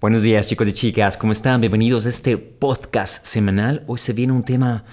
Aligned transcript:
Buenos 0.00 0.22
días 0.22 0.46
chicos 0.46 0.66
y 0.66 0.72
chicas, 0.72 1.18
¿cómo 1.18 1.32
están? 1.32 1.60
Bienvenidos 1.60 2.06
a 2.06 2.08
este 2.08 2.38
podcast 2.38 3.26
semanal. 3.26 3.84
Hoy 3.86 3.98
se 3.98 4.14
viene 4.14 4.32
un 4.32 4.46
tema 4.46 4.86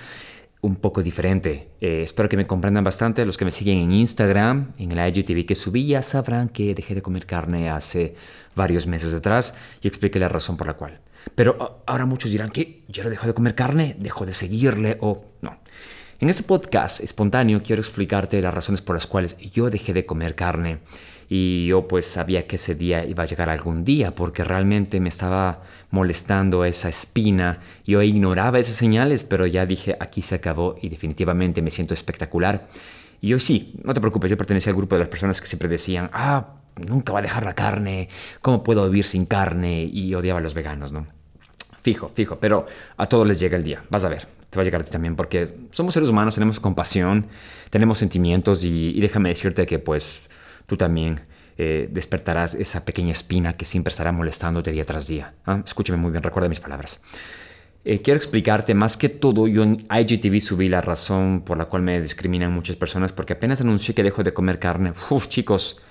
un 0.59 0.75
poco 0.75 1.02
diferente. 1.02 1.70
Eh, 1.79 2.02
espero 2.04 2.27
que 2.27 2.36
me 2.36 2.45
comprendan 2.45 2.83
bastante. 2.83 3.25
Los 3.25 3.38
que 3.38 3.46
me 3.46 3.51
siguen 3.51 3.78
en 3.78 3.93
Instagram, 3.93 4.73
en 4.78 4.91
el 4.91 5.15
IGTV 5.15 5.46
que 5.46 5.55
subí, 5.55 5.88
ya 5.88 6.01
sabrán 6.01 6.50
que 6.50 6.75
dejé 6.75 6.93
de 6.93 7.01
comer 7.01 7.25
carne 7.25 7.70
hace 7.70 8.15
varios 8.54 8.86
meses 8.86 9.14
atrás 9.14 9.54
y 9.82 9.88
expliqué 9.88 10.20
la 10.20 10.28
razón 10.28 10.57
por 10.57 10.68
la 10.68 10.73
cual. 10.73 11.00
Pero 11.36 11.83
ahora 11.87 12.05
muchos 12.05 12.29
dirán 12.29 12.50
que 12.50 12.83
yo 12.89 13.05
no 13.05 13.10
dejo 13.10 13.28
de 13.28 13.33
comer 13.33 13.55
carne, 13.55 13.96
dejo 13.97 14.25
de 14.25 14.33
seguirle 14.33 14.97
o 15.00 15.24
no. 15.42 15.57
En 16.19 16.29
este 16.29 16.43
podcast 16.43 17.00
espontáneo 17.00 17.64
quiero 17.64 17.82
explicarte 17.82 18.42
las 18.42 18.54
razones 18.54 18.82
por 18.82 18.97
las 18.97 19.07
cuales 19.07 19.37
yo 19.37 19.69
dejé 19.69 19.93
de 19.93 20.05
comer 20.05 20.36
carne 20.36 20.79
y 21.29 21.67
yo 21.67 21.87
pues 21.87 22.05
sabía 22.05 22.47
que 22.47 22.55
ese 22.55 22.75
día 22.75 23.05
iba 23.05 23.23
a 23.23 23.25
llegar 23.25 23.49
algún 23.49 23.83
día 23.83 24.15
porque 24.15 24.43
realmente 24.43 24.99
me 24.99 25.09
estaba 25.09 25.61
molestando 25.91 26.63
esa 26.63 26.87
espina. 26.89 27.59
Yo 27.86 28.01
ignoraba 28.01 28.59
esas 28.59 28.75
señales, 28.75 29.23
pero 29.23 29.45
ya 29.45 29.65
dije, 29.65 29.95
aquí 30.00 30.21
se 30.21 30.36
acabó 30.36 30.77
y 30.81 30.89
definitivamente 30.89 31.61
me 31.61 31.71
siento 31.71 31.93
espectacular. 31.93 32.67
Y 33.19 33.30
yo 33.30 33.39
sí, 33.39 33.73
no 33.83 33.94
te 33.94 34.00
preocupes, 34.00 34.30
yo 34.30 34.38
pertenecía 34.38 34.72
al 34.72 34.77
grupo 34.77 34.95
de 34.95 35.00
las 35.00 35.09
personas 35.09 35.41
que 35.41 35.47
siempre 35.47 35.67
decían, 35.67 36.09
ah, 36.13 36.55
nunca 36.75 37.11
va 37.11 37.19
a 37.19 37.23
dejar 37.23 37.44
la 37.44 37.53
carne, 37.53 38.09
¿cómo 38.41 38.64
puedo 38.64 38.86
vivir 38.86 39.05
sin 39.05 39.25
carne? 39.25 39.83
Y 39.83 40.14
odiaba 40.14 40.39
a 40.39 40.44
los 40.44 40.53
veganos, 40.53 40.91
¿no? 40.91 41.08
Fijo, 41.81 42.11
fijo, 42.14 42.38
pero 42.39 42.67
a 42.95 43.08
todos 43.08 43.25
les 43.28 43.39
llega 43.39 43.58
el 43.58 43.64
día, 43.64 43.81
vas 43.89 44.03
a 44.03 44.09
ver, 44.09 44.28
te 44.50 44.58
va 44.58 44.61
a 44.61 44.66
llegar 44.66 44.81
a 44.81 44.83
ti 44.83 44.91
también 44.91 45.16
porque 45.16 45.55
somos 45.72 45.94
seres 45.94 46.09
humanos, 46.09 46.36
tenemos 46.36 46.59
compasión, 46.59 47.28
tenemos 47.69 47.97
sentimientos 47.97 48.64
y, 48.64 48.91
y 48.95 49.00
déjame 49.00 49.30
decirte 49.30 49.66
que 49.66 49.80
pues 49.80 50.22
tú 50.67 50.78
también 50.78 51.22
eh, 51.58 51.90
despertarás 51.92 52.54
esa 52.54 52.86
pequeña 52.86 53.12
espina 53.12 53.54
que 53.54 53.66
siempre 53.66 53.92
estará 53.92 54.12
molestándote 54.12 54.72
día 54.72 54.86
tras 54.86 55.08
día. 55.08 55.34
¿ah? 55.46 55.64
Escúchame 55.66 55.98
muy 55.98 56.12
bien, 56.12 56.22
recuerda 56.22 56.48
mis 56.48 56.59
palabras. 56.59 57.02
Eh, 57.84 58.02
quiero 58.02 58.18
explicarte 58.18 58.74
más 58.74 58.98
que 58.98 59.09
todo, 59.09 59.48
yo 59.48 59.64
en 59.64 59.88
IGTV 59.90 60.42
subí 60.42 60.68
la 60.68 60.82
razón 60.82 61.42
por 61.46 61.58
la 61.58 61.66
cual 61.66 61.84
me 61.84 62.02
discriminan 62.02 62.52
muchas 62.52 62.76
personas, 62.76 63.14
porque 63.14 63.34
apenas 63.34 63.62
anuncié 63.62 63.96
que 63.96 64.04
dejo 64.04 64.24
de 64.24 64.34
comer 64.34 64.59
carne, 64.59 64.92
uff 65.09 65.30
chicos, 65.30 65.82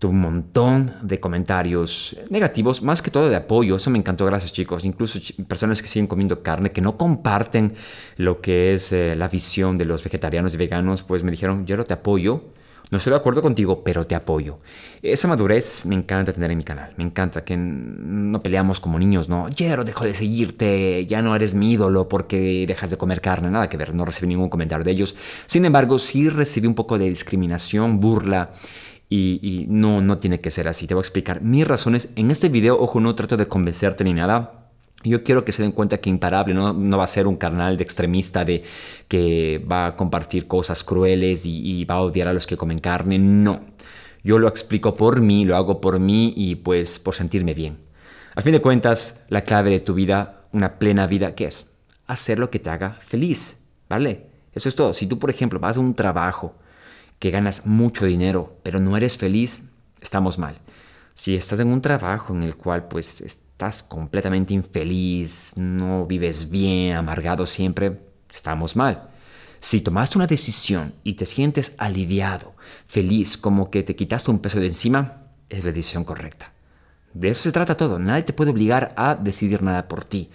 tuve 0.00 0.10
un 0.10 0.20
montón 0.20 0.92
de 1.02 1.20
comentarios 1.20 2.16
negativos, 2.30 2.82
más 2.82 3.00
que 3.00 3.12
todo 3.12 3.28
de 3.28 3.36
apoyo, 3.36 3.76
eso 3.76 3.90
me 3.90 3.98
encantó, 3.98 4.26
gracias 4.26 4.52
chicos, 4.52 4.84
incluso 4.84 5.20
personas 5.46 5.80
que 5.80 5.86
siguen 5.86 6.08
comiendo 6.08 6.42
carne, 6.42 6.70
que 6.72 6.80
no 6.80 6.96
comparten 6.96 7.74
lo 8.16 8.40
que 8.40 8.74
es 8.74 8.92
eh, 8.92 9.14
la 9.14 9.28
visión 9.28 9.78
de 9.78 9.84
los 9.84 10.02
vegetarianos 10.02 10.52
y 10.52 10.56
veganos, 10.56 11.04
pues 11.04 11.22
me 11.22 11.30
dijeron, 11.30 11.64
yo 11.64 11.76
no 11.76 11.84
te 11.84 11.94
apoyo, 11.94 12.42
no 12.90 12.98
estoy 12.98 13.12
de 13.12 13.16
acuerdo 13.16 13.42
contigo, 13.42 13.82
pero 13.82 14.06
te 14.06 14.14
apoyo. 14.14 14.58
Esa 15.02 15.26
madurez 15.26 15.84
me 15.84 15.94
encanta 15.94 16.32
tener 16.32 16.50
en 16.50 16.58
mi 16.58 16.64
canal. 16.64 16.92
Me 16.96 17.04
encanta 17.04 17.44
que 17.44 17.56
no 17.56 18.42
peleamos 18.42 18.80
como 18.80 18.98
niños, 18.98 19.28
¿no? 19.28 19.48
Yero, 19.48 19.84
dejo 19.84 20.04
de 20.04 20.14
seguirte, 20.14 21.06
ya 21.06 21.22
no 21.22 21.34
eres 21.34 21.54
mi 21.54 21.72
ídolo 21.72 22.08
porque 22.08 22.64
dejas 22.66 22.90
de 22.90 22.98
comer 22.98 23.20
carne. 23.20 23.50
Nada 23.50 23.68
que 23.68 23.76
ver, 23.76 23.94
no 23.94 24.04
recibí 24.04 24.28
ningún 24.28 24.48
comentario 24.48 24.84
de 24.84 24.90
ellos. 24.90 25.16
Sin 25.46 25.64
embargo, 25.64 25.98
sí 25.98 26.28
recibí 26.28 26.66
un 26.66 26.74
poco 26.74 26.98
de 26.98 27.08
discriminación, 27.08 28.00
burla. 28.00 28.50
Y, 29.08 29.38
y 29.42 29.66
no, 29.68 30.00
no 30.00 30.18
tiene 30.18 30.40
que 30.40 30.50
ser 30.50 30.66
así. 30.68 30.86
Te 30.86 30.94
voy 30.94 31.00
a 31.00 31.02
explicar 31.02 31.42
mis 31.42 31.66
razones. 31.66 32.10
En 32.16 32.30
este 32.30 32.48
video, 32.48 32.78
ojo, 32.80 33.00
no 33.00 33.14
trato 33.14 33.36
de 33.36 33.46
convencerte 33.46 34.02
ni 34.02 34.12
nada 34.12 34.63
yo 35.10 35.22
quiero 35.22 35.44
que 35.44 35.52
se 35.52 35.62
den 35.62 35.72
cuenta 35.72 35.98
que 35.98 36.10
Imparable 36.10 36.54
no, 36.54 36.96
va 36.96 37.04
a 37.04 37.06
ser 37.06 37.26
un 37.26 37.36
canal 37.36 37.76
de 37.76 37.84
extremista 37.84 38.44
de 38.44 38.64
que 39.08 39.64
va 39.70 39.86
a 39.86 39.96
compartir 39.96 40.46
cosas 40.46 40.82
crueles 40.82 41.42
y, 41.44 41.84
va 41.84 41.96
a 41.96 42.00
odiar 42.00 42.28
a 42.28 42.32
los 42.32 42.46
que 42.46 42.56
comen 42.56 42.78
carne. 42.78 43.18
No. 43.18 43.60
Yo 44.22 44.38
lo 44.38 44.48
explico 44.48 44.96
por 44.96 45.20
mí, 45.20 45.44
lo 45.44 45.56
hago 45.56 45.80
por 45.80 46.00
mí 46.00 46.32
y 46.36 46.56
pues 46.56 46.98
por 46.98 47.14
sentirme 47.14 47.54
bien. 47.54 47.78
A 48.34 48.40
fin 48.40 48.52
de 48.52 48.62
cuentas, 48.62 49.24
la 49.28 49.42
clave 49.42 49.70
de 49.70 49.80
tu 49.80 49.94
vida, 49.94 50.46
una 50.52 50.78
plena 50.78 51.06
vida, 51.06 51.34
¿qué 51.34 51.44
es? 51.44 51.74
Hacer 52.06 52.38
lo 52.38 52.50
que 52.50 52.58
te 52.58 52.70
haga 52.70 52.98
feliz, 53.00 53.62
¿vale? 53.88 54.26
Eso 54.54 54.68
es 54.68 54.74
todo. 54.74 54.94
Si 54.94 55.06
tú, 55.06 55.18
por 55.18 55.30
ejemplo, 55.30 55.60
vas 55.60 55.76
a 55.76 55.80
un 55.80 55.94
trabajo 55.94 56.56
que 57.18 57.30
ganas 57.30 57.66
mucho 57.66 58.06
dinero, 58.06 58.58
pero 58.62 58.80
no 58.80 58.96
eres 58.96 59.18
feliz, 59.18 59.62
estamos 60.00 60.38
mal. 60.38 60.56
Si 61.14 61.34
estás 61.36 61.60
en 61.60 61.68
un 61.68 61.80
trabajo 61.80 62.34
en 62.34 62.42
el 62.42 62.56
cual 62.56 62.88
pues 62.88 63.20
estás 63.54 63.84
completamente 63.84 64.52
infeliz, 64.52 65.52
no 65.56 66.06
vives 66.06 66.50
bien, 66.50 66.96
amargado 66.96 67.46
siempre, 67.46 68.00
estamos 68.32 68.74
mal. 68.74 69.10
Si 69.60 69.80
tomaste 69.80 70.18
una 70.18 70.26
decisión 70.26 70.92
y 71.04 71.14
te 71.14 71.24
sientes 71.24 71.76
aliviado, 71.78 72.56
feliz, 72.88 73.36
como 73.36 73.70
que 73.70 73.84
te 73.84 73.94
quitaste 73.94 74.32
un 74.32 74.40
peso 74.40 74.58
de 74.58 74.66
encima, 74.66 75.28
es 75.48 75.64
la 75.64 75.70
decisión 75.70 76.02
correcta. 76.02 76.52
De 77.12 77.28
eso 77.28 77.44
se 77.44 77.52
trata 77.52 77.76
todo. 77.76 78.00
Nadie 78.00 78.24
te 78.24 78.32
puede 78.32 78.50
obligar 78.50 78.92
a 78.96 79.14
decidir 79.14 79.62
nada 79.62 79.86
por 79.86 80.04
ti. 80.04 80.30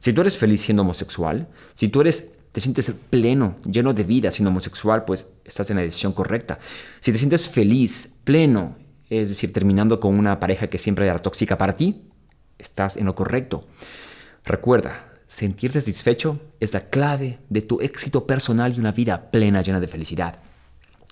Si 0.00 0.12
tú 0.12 0.22
eres 0.22 0.36
feliz 0.36 0.62
siendo 0.62 0.82
homosexual, 0.82 1.46
si 1.76 1.86
tú 1.88 2.00
eres, 2.00 2.38
te 2.50 2.60
sientes 2.60 2.92
pleno, 3.08 3.54
lleno 3.64 3.94
de 3.94 4.02
vida 4.02 4.32
siendo 4.32 4.50
homosexual, 4.50 5.04
pues 5.04 5.28
estás 5.44 5.70
en 5.70 5.76
la 5.76 5.82
decisión 5.82 6.12
correcta. 6.12 6.58
Si 6.98 7.12
te 7.12 7.18
sientes 7.18 7.48
feliz, 7.48 8.16
pleno, 8.24 8.74
es 9.08 9.28
decir, 9.28 9.52
terminando 9.52 10.00
con 10.00 10.18
una 10.18 10.40
pareja 10.40 10.66
que 10.66 10.78
siempre 10.78 11.06
era 11.06 11.20
tóxica 11.20 11.56
para 11.56 11.76
ti, 11.76 12.10
estás 12.58 12.96
en 12.96 13.06
lo 13.06 13.14
correcto. 13.14 13.66
Recuerda, 14.44 15.12
sentirte 15.26 15.80
satisfecho 15.80 16.40
es 16.60 16.74
la 16.74 16.88
clave 16.88 17.38
de 17.48 17.62
tu 17.62 17.80
éxito 17.80 18.26
personal 18.26 18.74
y 18.74 18.80
una 18.80 18.92
vida 18.92 19.30
plena, 19.30 19.62
llena 19.62 19.80
de 19.80 19.88
felicidad. 19.88 20.38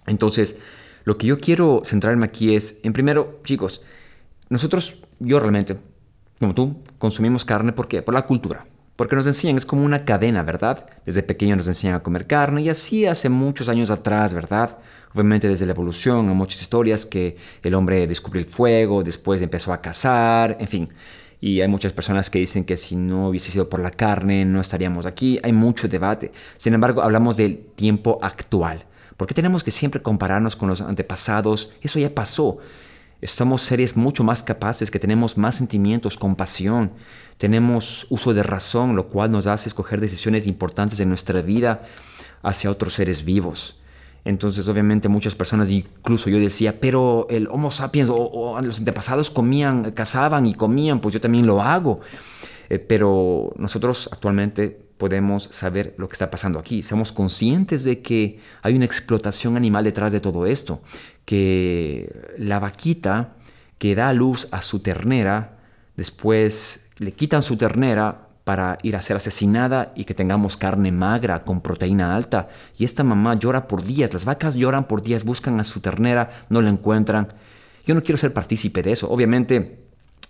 Entonces, 0.06 0.58
lo 1.04 1.18
que 1.18 1.26
yo 1.26 1.40
quiero 1.40 1.82
centrarme 1.84 2.26
aquí 2.26 2.54
es, 2.54 2.78
en 2.82 2.92
primero, 2.92 3.40
chicos, 3.44 3.82
nosotros, 4.48 5.04
yo 5.18 5.40
realmente, 5.40 5.76
como 6.38 6.54
tú, 6.54 6.82
consumimos 6.98 7.44
carne 7.44 7.72
porque 7.72 8.02
por 8.02 8.14
la 8.14 8.26
cultura, 8.26 8.66
porque 8.96 9.16
nos 9.16 9.26
enseñan, 9.26 9.56
es 9.56 9.66
como 9.66 9.84
una 9.84 10.04
cadena, 10.04 10.42
¿verdad? 10.42 10.86
Desde 11.06 11.22
pequeño 11.22 11.56
nos 11.56 11.66
enseñan 11.66 11.96
a 11.96 12.02
comer 12.02 12.26
carne 12.26 12.62
y 12.62 12.68
así 12.68 13.06
hace 13.06 13.28
muchos 13.28 13.68
años 13.68 13.90
atrás, 13.90 14.34
¿verdad? 14.34 14.78
Obviamente 15.14 15.48
desde 15.48 15.66
la 15.66 15.72
evolución, 15.72 16.28
hay 16.28 16.34
muchas 16.34 16.60
historias 16.60 17.06
que 17.06 17.36
el 17.62 17.74
hombre 17.74 18.06
descubrió 18.06 18.42
el 18.42 18.48
fuego, 18.48 19.02
después 19.02 19.40
empezó 19.42 19.72
a 19.72 19.80
cazar, 19.80 20.56
en 20.60 20.68
fin. 20.68 20.88
Y 21.42 21.60
hay 21.60 21.66
muchas 21.66 21.92
personas 21.92 22.30
que 22.30 22.38
dicen 22.38 22.64
que 22.64 22.76
si 22.76 22.94
no 22.94 23.28
hubiese 23.28 23.50
sido 23.50 23.68
por 23.68 23.80
la 23.80 23.90
carne 23.90 24.44
no 24.44 24.60
estaríamos 24.60 25.06
aquí. 25.06 25.40
Hay 25.42 25.52
mucho 25.52 25.88
debate. 25.88 26.30
Sin 26.56 26.72
embargo, 26.72 27.02
hablamos 27.02 27.36
del 27.36 27.58
tiempo 27.74 28.20
actual. 28.22 28.84
¿Por 29.16 29.26
qué 29.26 29.34
tenemos 29.34 29.64
que 29.64 29.72
siempre 29.72 30.00
compararnos 30.00 30.54
con 30.54 30.68
los 30.68 30.80
antepasados? 30.80 31.72
Eso 31.82 31.98
ya 31.98 32.14
pasó. 32.14 32.58
Somos 33.24 33.62
seres 33.62 33.96
mucho 33.96 34.22
más 34.22 34.44
capaces, 34.44 34.92
que 34.92 35.00
tenemos 35.00 35.36
más 35.36 35.56
sentimientos, 35.56 36.16
compasión, 36.16 36.92
tenemos 37.38 38.06
uso 38.08 38.34
de 38.34 38.44
razón, 38.44 38.94
lo 38.94 39.08
cual 39.08 39.32
nos 39.32 39.48
hace 39.48 39.68
escoger 39.68 40.00
decisiones 40.00 40.46
importantes 40.46 41.00
en 41.00 41.08
nuestra 41.08 41.42
vida 41.42 41.82
hacia 42.42 42.70
otros 42.70 42.94
seres 42.94 43.24
vivos. 43.24 43.81
Entonces, 44.24 44.68
obviamente, 44.68 45.08
muchas 45.08 45.34
personas, 45.34 45.70
incluso 45.70 46.30
yo 46.30 46.38
decía, 46.38 46.78
pero 46.80 47.26
el 47.28 47.48
Homo 47.48 47.70
sapiens 47.70 48.08
o, 48.10 48.60
los 48.62 48.78
antepasados 48.78 49.30
comían, 49.30 49.90
cazaban 49.92 50.46
y 50.46 50.54
comían, 50.54 51.00
pues 51.00 51.14
yo 51.14 51.20
también 51.20 51.46
lo 51.46 51.60
hago. 51.60 52.00
Eh, 52.68 52.78
pero 52.78 53.52
nosotros 53.56 54.08
actualmente 54.12 54.80
podemos 54.96 55.48
saber 55.50 55.94
lo 55.98 56.08
que 56.08 56.12
está 56.12 56.30
pasando 56.30 56.60
aquí. 56.60 56.84
Somos 56.84 57.10
conscientes 57.10 57.82
de 57.82 58.00
que 58.00 58.38
hay 58.62 58.76
una 58.76 58.84
explotación 58.84 59.56
animal 59.56 59.82
detrás 59.82 60.12
de 60.12 60.20
todo 60.20 60.46
esto, 60.46 60.80
que 61.24 62.08
la 62.38 62.60
vaquita 62.60 63.34
que 63.78 63.96
da 63.96 64.12
luz 64.12 64.46
a 64.52 64.62
su 64.62 64.78
ternera, 64.78 65.58
después 65.96 66.84
le 66.98 67.12
quitan 67.12 67.42
su 67.42 67.56
ternera 67.56 68.21
para 68.44 68.78
ir 68.82 68.96
a 68.96 69.02
ser 69.02 69.16
asesinada 69.16 69.92
y 69.94 70.04
que 70.04 70.14
tengamos 70.14 70.56
carne 70.56 70.90
magra 70.90 71.42
con 71.42 71.60
proteína 71.60 72.16
alta. 72.16 72.48
Y 72.76 72.84
esta 72.84 73.04
mamá 73.04 73.38
llora 73.38 73.68
por 73.68 73.84
días, 73.84 74.12
las 74.12 74.24
vacas 74.24 74.54
lloran 74.54 74.86
por 74.88 75.02
días, 75.02 75.24
buscan 75.24 75.60
a 75.60 75.64
su 75.64 75.80
ternera, 75.80 76.30
no 76.48 76.60
la 76.60 76.70
encuentran. 76.70 77.32
Yo 77.84 77.94
no 77.94 78.02
quiero 78.02 78.18
ser 78.18 78.32
partícipe 78.32 78.82
de 78.82 78.92
eso. 78.92 79.10
Obviamente 79.10 79.82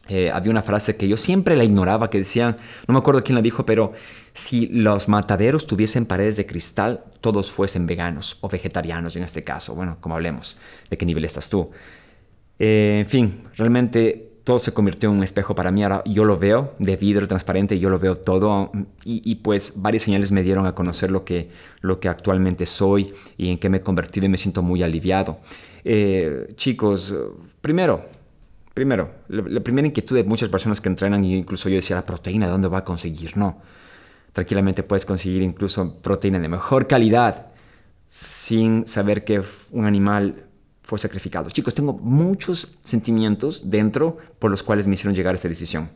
eh, 0.09 0.31
había 0.31 0.51
una 0.51 0.63
frase 0.63 0.97
que 0.97 1.09
yo 1.09 1.17
siempre 1.17 1.57
la 1.57 1.65
ignoraba, 1.65 2.11
que 2.11 2.19
decía, 2.19 2.57
no 2.87 2.93
me 2.93 2.99
acuerdo 2.99 3.23
quién 3.23 3.37
la 3.37 3.43
dijo, 3.43 3.65
pero 3.65 3.93
si 4.35 4.67
los 4.67 5.09
mataderos 5.09 5.67
tuviesen 5.67 6.07
paredes 6.07 6.37
de 6.37 6.47
cristal, 6.47 7.05
todos 7.21 7.53
fuesen 7.53 7.87
veganos 7.87 8.37
o 8.41 8.49
vegetarianos 8.49 9.17
en 9.17 9.23
este 9.23 9.45
caso. 9.45 9.75
Bueno, 9.75 9.99
como 10.01 10.17
hablemos, 10.17 10.59
¿de 10.91 10.99
qué 10.99 11.07
nivel 11.07 11.25
estás 11.25 11.49
tú? 11.49 11.71
Eh, 12.59 12.99
en 13.01 13.07
fin, 13.07 13.45
realmente 13.57 14.32
todo 14.45 14.59
se 14.59 14.73
convirtió 14.73 15.11
en 15.11 15.17
un 15.17 15.23
espejo 15.23 15.55
para 15.55 15.71
mí. 15.71 15.83
Ahora 15.83 16.03
yo 16.05 16.25
lo 16.25 16.39
veo 16.39 16.75
de 16.79 16.97
vidrio 16.97 17.27
transparente, 17.29 17.79
yo 17.79 17.91
lo 17.91 17.99
veo 17.99 18.17
todo 18.17 18.71
y, 19.05 19.35
pues 19.37 19.75
varias 19.77 20.03
señales 20.03 20.33
me 20.33 20.43
dieron 20.43 20.67
a 20.67 20.75
conocer 20.75 21.11
lo 21.11 21.25
que, 21.25 21.51
lo 21.81 22.01
que 22.01 22.09
actualmente 22.09 22.67
soy 22.67 23.13
y 23.37 23.51
en 23.51 23.59
qué 23.59 23.69
me 23.69 23.79
he 23.79 23.81
convertido 23.83 24.27
y 24.27 24.29
me 24.29 24.39
siento 24.39 24.63
muy 24.63 24.83
aliviado. 24.83 25.39
Eh, 25.85 26.55
chicos, 26.57 27.15
primero, 27.61 28.05
primero, 28.75 29.11
la, 29.29 29.61
primera 29.61 29.87
inquietud 29.87 30.17
de 30.17 30.25
muchas 30.25 30.49
personas 30.49 30.81
que 30.81 30.89
entrenan, 30.89 31.25
y 31.25 31.37
incluso 31.37 31.69
yo 31.69 31.77
decía, 31.77 31.97
la 31.97 32.05
proteína, 32.05 32.49
¿dónde 32.49 32.69
va 32.69 32.79
a 32.79 32.85
conseguir? 32.85 33.37
No, 33.37 33.61
tranquilamente 34.33 34.83
puedes 34.83 35.07
conseguir 35.07 35.43
incluso 35.43 35.97
proteína 35.97 36.39
de 36.39 36.49
mejor 36.49 36.87
calidad 36.87 37.47
sin 38.09 38.87
saber 38.87 39.25
que 39.25 39.43
un 39.73 39.87
animal 39.87 40.47
sacrificado. 40.99 41.51
Chicos, 41.51 41.75
tengo 41.75 41.93
muchos 41.95 42.79
sentimientos 42.85 43.71
dentro 43.71 44.19
por 44.39 44.51
los 44.51 44.63
cuales 44.63 44.87
me 44.87 44.95
hicieron 44.95 45.15
llegar 45.15 45.35
a 45.35 45.37
esta 45.37 45.49
decisión. 45.49 45.91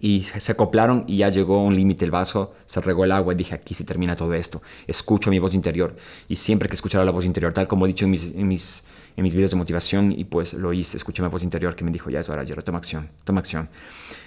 y 0.00 0.24
se 0.24 0.52
acoplaron 0.52 1.04
y 1.06 1.18
ya 1.18 1.30
llegó 1.30 1.62
un 1.64 1.74
límite 1.74 2.04
el 2.04 2.10
vaso, 2.10 2.54
se 2.66 2.80
regó 2.82 3.04
el 3.04 3.12
agua 3.12 3.32
y 3.32 3.36
dije, 3.36 3.54
aquí 3.54 3.74
se 3.74 3.84
termina 3.84 4.14
todo 4.14 4.34
esto. 4.34 4.60
Escucho 4.86 5.30
mi 5.30 5.38
voz 5.38 5.54
interior 5.54 5.96
y 6.28 6.36
siempre 6.36 6.68
que 6.68 6.74
escuchara 6.74 7.04
la 7.06 7.10
voz 7.10 7.24
interior, 7.24 7.54
tal 7.54 7.66
como 7.66 7.86
he 7.86 7.88
dicho 7.88 8.04
en 8.04 8.10
mis, 8.10 8.24
en 8.24 8.46
mis, 8.46 8.84
en 9.16 9.22
mis 9.22 9.34
videos 9.34 9.52
de 9.52 9.56
motivación 9.56 10.12
y 10.12 10.24
pues 10.24 10.52
lo 10.52 10.74
hice, 10.74 10.98
escuché 10.98 11.22
mi 11.22 11.28
voz 11.28 11.42
interior 11.42 11.74
que 11.74 11.84
me 11.84 11.90
dijo, 11.90 12.10
ya 12.10 12.20
es 12.20 12.28
hora, 12.28 12.44
Jero, 12.44 12.62
toma 12.62 12.78
acción, 12.78 13.08
toma 13.24 13.40
acción. 13.40 13.70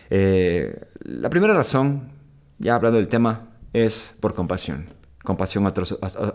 Eh, 0.10 0.74
la 1.04 1.30
primera 1.30 1.54
razón, 1.54 2.10
ya 2.58 2.74
hablando 2.76 2.98
del 2.98 3.08
tema, 3.08 3.50
es 3.74 4.16
por 4.20 4.34
compasión, 4.34 4.90
compasión 5.24 5.72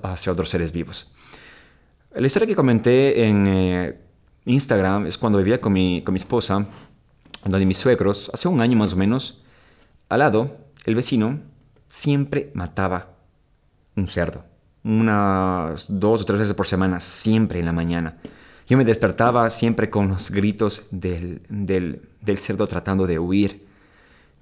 hacia 0.05 0.33
otros 0.33 0.51
seres 0.51 0.71
vivos. 0.71 1.13
La 2.15 2.27
historia 2.27 2.47
que 2.47 2.55
comenté 2.55 3.27
en 3.27 3.47
eh, 3.47 3.99
Instagram 4.45 5.07
es 5.07 5.17
cuando 5.17 5.39
vivía 5.39 5.63
con 5.63 5.73
mi, 5.73 6.03
con 6.03 6.13
mi 6.13 6.19
esposa, 6.19 6.67
donde 7.47 7.65
mis 7.65 7.79
suegros, 7.79 8.31
hace 8.35 8.49
un 8.49 8.61
año 8.61 8.77
más 8.77 8.93
o 8.93 8.97
menos, 8.97 9.43
al 10.11 10.19
lado, 10.19 10.59
el 10.85 10.95
vecino 10.95 11.41
siempre 11.91 12.51
mataba 12.53 13.15
un 13.97 14.09
cerdo. 14.09 14.45
Unas 14.85 15.87
dos 15.89 16.21
o 16.21 16.25
tres 16.27 16.41
veces 16.41 16.55
por 16.55 16.67
semana, 16.67 17.01
siempre 17.01 17.61
en 17.61 17.65
la 17.65 17.73
mañana. 17.73 18.19
Yo 18.67 18.77
me 18.77 18.85
despertaba 18.85 19.49
siempre 19.49 19.89
con 19.89 20.09
los 20.09 20.31
gritos 20.31 20.89
del, 20.91 21.41
del, 21.49 22.03
del 22.21 22.37
cerdo 22.37 22.67
tratando 22.67 23.07
de 23.07 23.19
huir. 23.19 23.67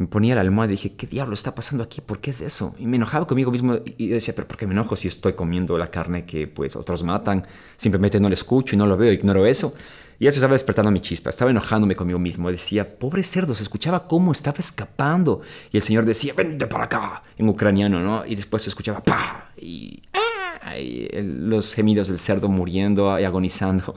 Me 0.00 0.06
ponía 0.06 0.34
la 0.34 0.40
almohada 0.40 0.72
y 0.72 0.76
dije, 0.76 0.94
¿qué 0.94 1.06
diablo 1.06 1.34
está 1.34 1.54
pasando 1.54 1.84
aquí? 1.84 2.00
¿Por 2.00 2.20
qué 2.20 2.30
es 2.30 2.40
eso? 2.40 2.74
Y 2.78 2.86
me 2.86 2.96
enojaba 2.96 3.26
conmigo 3.26 3.50
mismo 3.50 3.80
y 3.98 4.08
decía, 4.08 4.34
pero 4.34 4.48
¿por 4.48 4.56
qué 4.56 4.66
me 4.66 4.72
enojo 4.72 4.96
si 4.96 5.08
estoy 5.08 5.34
comiendo 5.34 5.76
la 5.76 5.90
carne 5.90 6.24
que 6.24 6.46
pues 6.46 6.74
otros 6.74 7.02
matan? 7.02 7.46
Simplemente 7.76 8.18
no 8.18 8.28
lo 8.28 8.32
escucho 8.32 8.74
y 8.74 8.78
no 8.78 8.86
lo 8.86 8.96
veo, 8.96 9.12
ignoro 9.12 9.44
eso. 9.44 9.74
Y 10.18 10.26
eso 10.26 10.38
estaba 10.38 10.54
despertando 10.54 10.90
mi 10.90 11.00
chispa, 11.00 11.28
estaba 11.28 11.50
enojándome 11.50 11.96
conmigo 11.96 12.18
mismo. 12.18 12.50
Decía, 12.50 12.98
pobre 12.98 13.22
cerdo, 13.22 13.54
se 13.54 13.62
escuchaba 13.62 14.08
cómo 14.08 14.32
estaba 14.32 14.56
escapando. 14.60 15.42
Y 15.70 15.76
el 15.76 15.82
Señor 15.82 16.06
decía, 16.06 16.32
vente 16.32 16.66
para 16.66 16.84
acá, 16.84 17.22
en 17.36 17.50
ucraniano, 17.50 18.00
¿no? 18.00 18.24
Y 18.24 18.36
después 18.36 18.62
se 18.62 18.70
escuchaba, 18.70 19.02
¡pa! 19.02 19.50
Y, 19.58 20.02
¡ah! 20.14 20.78
y 20.78 21.10
los 21.22 21.74
gemidos 21.74 22.08
del 22.08 22.18
cerdo 22.18 22.48
muriendo 22.48 23.20
y 23.20 23.24
agonizando. 23.24 23.94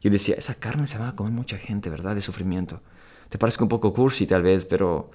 Yo 0.00 0.10
decía, 0.10 0.34
esa 0.38 0.54
carne 0.54 0.86
se 0.86 0.96
va 0.96 1.08
a 1.08 1.14
comer 1.14 1.34
mucha 1.34 1.58
gente, 1.58 1.90
¿verdad? 1.90 2.14
De 2.14 2.22
sufrimiento. 2.22 2.80
Te 3.28 3.36
parece 3.36 3.62
un 3.62 3.68
poco 3.68 3.92
cursi 3.92 4.26
tal 4.26 4.40
vez, 4.40 4.64
pero 4.64 5.10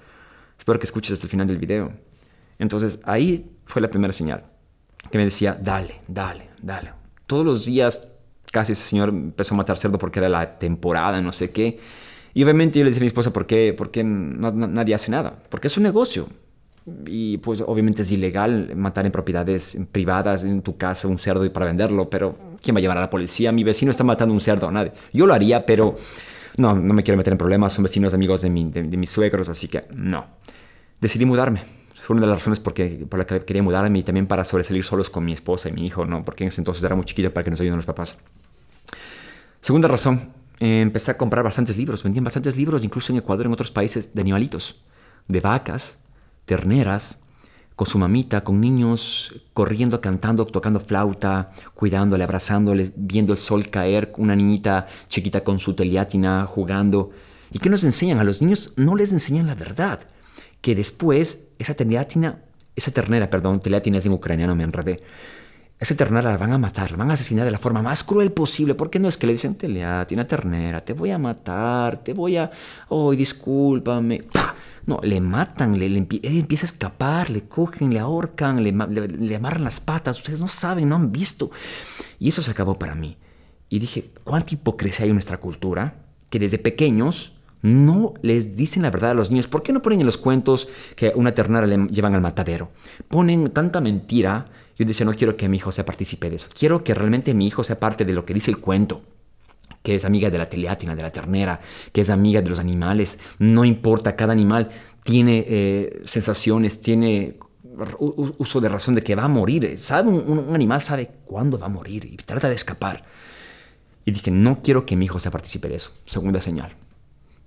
espero 0.58 0.78
que 0.78 0.86
escuches 0.86 1.12
hasta 1.12 1.26
el 1.26 1.30
final 1.30 1.46
del 1.46 1.58
video. 1.58 1.92
Entonces 2.58 3.00
ahí 3.04 3.50
fue 3.64 3.80
la 3.80 3.88
primera 3.88 4.12
señal, 4.12 4.44
que 5.10 5.18
me 5.18 5.24
decía, 5.24 5.56
dale, 5.60 6.00
dale, 6.08 6.50
dale. 6.60 6.92
Todos 7.26 7.44
los 7.44 7.64
días 7.64 8.08
casi 8.50 8.72
ese 8.72 8.82
señor 8.82 9.10
empezó 9.10 9.54
a 9.54 9.58
matar 9.58 9.76
cerdo 9.78 9.98
porque 9.98 10.18
era 10.18 10.28
la 10.28 10.58
temporada, 10.58 11.20
no 11.20 11.32
sé 11.32 11.50
qué. 11.50 11.78
Y 12.34 12.42
obviamente 12.42 12.78
yo 12.78 12.84
le 12.84 12.90
dije 12.90 13.00
a 13.00 13.02
mi 13.02 13.08
esposa, 13.08 13.32
¿por 13.32 13.46
qué, 13.46 13.74
por 13.76 13.90
qué 13.90 14.04
nadie 14.04 14.94
hace 14.94 15.10
nada? 15.10 15.38
Porque 15.48 15.68
es 15.68 15.76
un 15.76 15.82
negocio. 15.82 16.28
Y 17.06 17.38
pues 17.38 17.62
obviamente 17.66 18.02
es 18.02 18.12
ilegal 18.12 18.74
matar 18.74 19.04
en 19.04 19.12
propiedades 19.12 19.78
privadas, 19.92 20.44
en 20.44 20.62
tu 20.62 20.76
casa, 20.78 21.08
un 21.08 21.18
cerdo 21.18 21.44
y 21.44 21.50
para 21.50 21.66
venderlo, 21.66 22.08
pero 22.08 22.36
¿quién 22.62 22.74
va 22.74 22.78
a 22.78 22.80
llevar 22.80 22.96
a 22.96 23.02
la 23.02 23.10
policía? 23.10 23.52
Mi 23.52 23.62
vecino 23.62 23.90
está 23.90 24.04
matando 24.04 24.32
un 24.32 24.40
cerdo, 24.40 24.70
nadie. 24.70 24.92
Yo 25.12 25.26
lo 25.26 25.34
haría, 25.34 25.66
pero 25.66 25.94
no, 26.58 26.74
no 26.74 26.94
me 26.94 27.02
quiero 27.02 27.16
meter 27.16 27.32
en 27.32 27.38
problemas, 27.38 27.72
son 27.72 27.84
vecinos 27.84 28.14
amigos 28.14 28.42
de, 28.42 28.50
mi, 28.50 28.70
de, 28.70 28.82
mis 28.82 29.10
suegros, 29.10 29.48
así 29.48 29.68
que 29.68 29.84
no. 29.94 30.26
Decidí 31.00 31.24
mudarme. 31.24 31.62
Fue 31.94 32.14
una 32.14 32.26
de 32.26 32.30
las 32.30 32.40
razones 32.40 32.60
porque, 32.60 33.06
por 33.08 33.18
la 33.18 33.26
que 33.26 33.44
quería 33.44 33.62
mudarme 33.62 33.98
y 33.98 34.02
también 34.02 34.26
para 34.26 34.44
sobresalir 34.44 34.84
solos 34.84 35.10
con 35.10 35.24
mi 35.24 35.32
esposa 35.32 35.68
y 35.68 35.72
mi 35.72 35.86
hijo, 35.86 36.06
¿no? 36.06 36.24
Porque 36.24 36.44
entonces 36.44 36.82
era 36.82 36.94
muy 36.94 37.04
chiquito 37.04 37.32
para 37.32 37.44
que 37.44 37.50
nos 37.50 37.60
ayuden 37.60 37.76
los 37.76 37.86
papás. 37.86 38.18
Segunda 39.60 39.88
razón, 39.88 40.32
empecé 40.58 41.10
a 41.10 41.18
comprar 41.18 41.44
bastantes 41.44 41.76
libros, 41.76 42.02
vendían 42.02 42.24
bastantes 42.24 42.56
libros, 42.56 42.84
incluso 42.84 43.12
en 43.12 43.18
Ecuador, 43.18 43.46
en 43.46 43.52
otros 43.52 43.70
países, 43.70 44.14
de 44.14 44.20
animalitos, 44.20 44.80
de 45.26 45.40
vacas, 45.40 45.98
terneras, 46.46 47.20
con 47.78 47.86
su 47.86 47.96
mamita, 47.96 48.42
con 48.42 48.60
niños 48.60 49.32
corriendo, 49.52 50.00
cantando, 50.00 50.44
tocando 50.44 50.80
flauta, 50.80 51.50
cuidándole, 51.74 52.24
abrazándole, 52.24 52.90
viendo 52.96 53.34
el 53.34 53.38
sol 53.38 53.70
caer, 53.70 54.12
una 54.16 54.34
niñita 54.34 54.88
chiquita 55.08 55.44
con 55.44 55.60
su 55.60 55.74
teliátina 55.74 56.44
jugando. 56.44 57.12
¿Y 57.52 57.60
qué 57.60 57.70
nos 57.70 57.84
enseñan? 57.84 58.18
A 58.18 58.24
los 58.24 58.42
niños 58.42 58.72
no 58.74 58.96
les 58.96 59.12
enseñan 59.12 59.46
la 59.46 59.54
verdad, 59.54 60.00
que 60.60 60.74
después 60.74 61.50
esa 61.60 61.74
teliátina, 61.74 62.42
esa 62.74 62.90
ternera, 62.90 63.30
perdón, 63.30 63.60
teliátina 63.60 63.98
es 63.98 64.06
en 64.06 64.12
ucraniano, 64.12 64.56
me 64.56 64.64
enredé, 64.64 65.00
esa 65.78 65.94
ternera 65.94 66.32
la 66.32 66.36
van 66.36 66.52
a 66.52 66.58
matar, 66.58 66.90
la 66.90 66.96
van 66.96 67.10
a 67.10 67.14
asesinar 67.14 67.44
de 67.44 67.52
la 67.52 67.58
forma 67.58 67.82
más 67.82 68.02
cruel 68.02 68.32
posible. 68.32 68.74
porque 68.74 68.98
no 68.98 69.06
es 69.06 69.16
que 69.16 69.26
le 69.26 69.32
dicen, 69.32 69.54
tiene 69.54 70.24
ternera, 70.24 70.84
te 70.84 70.92
voy 70.92 71.12
a 71.12 71.18
matar, 71.18 72.02
te 72.02 72.12
voy 72.12 72.36
a... 72.36 72.50
¡Oh, 72.88 73.12
discúlpame! 73.12 74.24
No, 74.86 74.98
le 75.02 75.20
matan, 75.20 75.78
le, 75.78 75.86
él 75.86 75.96
empieza 76.22 76.64
a 76.64 76.70
escapar, 76.70 77.30
le 77.30 77.42
cogen, 77.42 77.92
le 77.92 78.00
ahorcan, 78.00 78.64
le, 78.64 78.72
le, 78.72 79.36
amarran 79.36 79.64
las 79.64 79.80
patas. 79.80 80.16
Ustedes 80.16 80.40
no 80.40 80.48
saben, 80.48 80.88
no 80.88 80.96
han 80.96 81.12
visto. 81.12 81.50
Y 82.18 82.30
eso 82.30 82.42
se 82.42 82.50
acabó 82.50 82.78
para 82.78 82.94
mí. 82.94 83.18
Y 83.68 83.78
dije, 83.78 84.10
¿cuánta 84.24 84.54
hipocresía 84.54 85.04
hay 85.04 85.10
en 85.10 85.16
nuestra 85.16 85.36
cultura? 85.36 86.06
Que 86.30 86.38
desde 86.38 86.58
pequeños 86.58 87.37
no 87.62 88.14
les 88.22 88.56
dicen 88.56 88.82
la 88.82 88.90
verdad 88.90 89.12
a 89.12 89.14
los 89.14 89.30
niños. 89.30 89.48
¿Por 89.48 89.62
qué 89.62 89.72
no 89.72 89.82
ponen 89.82 90.00
en 90.00 90.06
los 90.06 90.18
cuentos 90.18 90.68
que 90.96 91.12
una 91.14 91.34
ternera 91.34 91.66
le 91.66 91.86
llevan 91.88 92.14
al 92.14 92.20
matadero? 92.20 92.70
Ponen 93.08 93.50
tanta 93.50 93.80
mentira 93.80 94.46
yo 94.78 94.84
decía, 94.84 95.04
no 95.04 95.12
quiero 95.12 95.36
que 95.36 95.48
mi 95.48 95.56
hijo 95.56 95.72
sea 95.72 95.84
partícipe 95.84 96.30
de 96.30 96.36
eso. 96.36 96.46
Quiero 96.56 96.84
que 96.84 96.94
realmente 96.94 97.34
mi 97.34 97.48
hijo 97.48 97.64
sea 97.64 97.80
parte 97.80 98.04
de 98.04 98.12
lo 98.12 98.24
que 98.24 98.32
dice 98.32 98.52
el 98.52 98.58
cuento 98.58 99.02
que 99.82 99.94
es 99.94 100.04
amiga 100.04 100.28
de 100.28 100.38
la 100.38 100.48
teleátina, 100.48 100.94
de 100.94 101.02
la 101.02 101.10
ternera, 101.10 101.60
que 101.92 102.00
es 102.00 102.10
amiga 102.10 102.42
de 102.42 102.50
los 102.50 102.58
animales. 102.58 103.18
No 103.38 103.64
importa, 103.64 104.16
cada 104.16 104.32
animal 104.32 104.70
tiene 105.02 105.44
eh, 105.48 106.02
sensaciones, 106.04 106.80
tiene 106.80 107.38
uso 107.98 108.60
de 108.60 108.68
razón 108.68 108.96
de 108.96 109.02
que 109.02 109.14
va 109.14 109.24
a 109.24 109.28
morir. 109.28 109.78
¿Sabe? 109.78 110.10
Un, 110.10 110.46
un, 110.48 110.54
animal 110.54 110.82
sabe 110.82 111.10
cuándo 111.24 111.58
va 111.58 111.66
a 111.66 111.70
morir 111.70 112.04
y 112.04 112.16
trata 112.16 112.48
de 112.48 112.54
escapar. 112.54 113.04
Y 114.04 114.10
dije, 114.10 114.30
no 114.30 114.62
quiero 114.62 114.84
que 114.84 114.96
mi 114.96 115.06
hijo 115.06 115.20
sea 115.20 115.30
partícipe 115.30 115.68
de 115.68 115.76
eso. 115.76 115.92
Segunda 116.06 116.40
señal. 116.40 116.74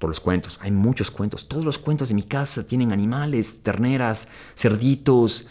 Por 0.01 0.09
los 0.09 0.19
cuentos. 0.19 0.57
Hay 0.61 0.71
muchos 0.71 1.11
cuentos. 1.11 1.47
Todos 1.47 1.63
los 1.63 1.77
cuentos 1.77 2.09
de 2.09 2.15
mi 2.15 2.23
casa 2.23 2.65
tienen 2.65 2.91
animales, 2.91 3.61
terneras, 3.61 4.29
cerditos, 4.55 5.47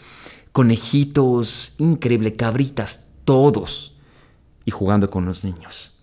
conejitos, 0.51 1.75
increíble, 1.77 2.35
cabritas, 2.35 3.07
todos, 3.23 3.95
y 4.65 4.71
jugando 4.71 5.09
con 5.09 5.23
los 5.23 5.45
niños. 5.45 5.93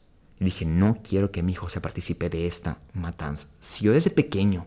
Y 0.40 0.46
dije, 0.46 0.64
no 0.64 0.96
quiero 1.06 1.30
que 1.30 1.42
mi 1.42 1.52
hijo 1.52 1.68
se 1.68 1.82
participe 1.82 2.30
de 2.30 2.46
esta 2.46 2.78
matanza. 2.94 3.49
Si 3.61 3.84
yo 3.84 3.92
desde 3.92 4.08
pequeño, 4.08 4.66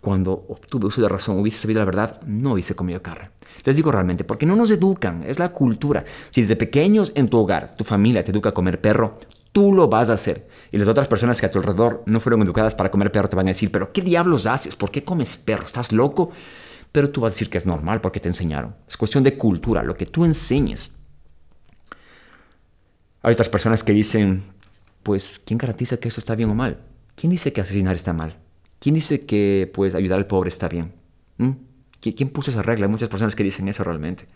cuando 0.00 0.46
obtuve 0.48 0.86
uso 0.86 1.02
de 1.02 1.08
razón, 1.10 1.38
hubiese 1.38 1.58
sabido 1.58 1.80
la 1.80 1.84
verdad, 1.84 2.22
no 2.22 2.54
hubiese 2.54 2.74
comido 2.74 3.02
carne. 3.02 3.32
Les 3.64 3.76
digo 3.76 3.92
realmente, 3.92 4.24
porque 4.24 4.46
no 4.46 4.56
nos 4.56 4.70
educan, 4.70 5.24
es 5.24 5.38
la 5.38 5.50
cultura. 5.50 6.06
Si 6.30 6.40
desde 6.40 6.56
pequeños 6.56 7.12
en 7.14 7.28
tu 7.28 7.36
hogar, 7.36 7.76
tu 7.76 7.84
familia 7.84 8.24
te 8.24 8.30
educa 8.30 8.48
a 8.48 8.54
comer 8.54 8.80
perro, 8.80 9.18
tú 9.52 9.74
lo 9.74 9.88
vas 9.88 10.08
a 10.08 10.14
hacer. 10.14 10.48
Y 10.72 10.78
las 10.78 10.88
otras 10.88 11.08
personas 11.08 11.40
que 11.40 11.46
a 11.46 11.50
tu 11.50 11.58
alrededor 11.58 12.02
no 12.06 12.20
fueron 12.20 12.42
educadas 12.42 12.74
para 12.74 12.90
comer 12.90 13.10
perro 13.10 13.28
te 13.28 13.36
van 13.36 13.46
a 13.46 13.50
decir, 13.50 13.72
pero 13.72 13.92
¿qué 13.92 14.02
diablos 14.02 14.46
haces? 14.46 14.76
¿Por 14.76 14.90
qué 14.90 15.04
comes 15.04 15.36
perro? 15.36 15.66
¿Estás 15.66 15.92
loco? 15.92 16.30
pero 16.92 17.10
tú 17.10 17.20
vas 17.20 17.32
a 17.32 17.34
decir 17.34 17.50
que 17.50 17.58
es 17.58 17.66
normal 17.66 18.00
porque 18.00 18.20
te 18.20 18.28
enseñaron. 18.28 18.74
Es 18.88 18.96
cuestión 18.96 19.22
de 19.22 19.36
cultura, 19.36 19.82
lo 19.82 19.96
que 19.96 20.06
tú 20.06 20.24
enseñes. 20.24 20.96
Hay 23.22 23.32
otras 23.32 23.48
personas 23.48 23.84
que 23.84 23.92
dicen, 23.92 24.42
pues, 25.02 25.40
¿quién 25.44 25.58
garantiza 25.58 25.98
que 25.98 26.08
eso 26.08 26.20
está 26.20 26.34
bien 26.34 26.50
o 26.50 26.54
mal? 26.54 26.80
¿Quién 27.14 27.30
dice 27.30 27.52
que 27.52 27.60
asesinar 27.60 27.94
está 27.94 28.12
mal? 28.12 28.38
¿Quién 28.78 28.94
dice 28.94 29.26
que 29.26 29.70
pues, 29.72 29.94
ayudar 29.94 30.18
al 30.18 30.26
pobre 30.26 30.48
está 30.48 30.68
bien? 30.68 30.92
¿Mm? 31.36 31.50
¿Quién 32.00 32.30
puso 32.30 32.50
esa 32.50 32.62
regla? 32.62 32.86
Hay 32.86 32.90
muchas 32.90 33.10
personas 33.10 33.36
que 33.36 33.44
dicen 33.44 33.68
eso 33.68 33.84
realmente. 33.84 34.26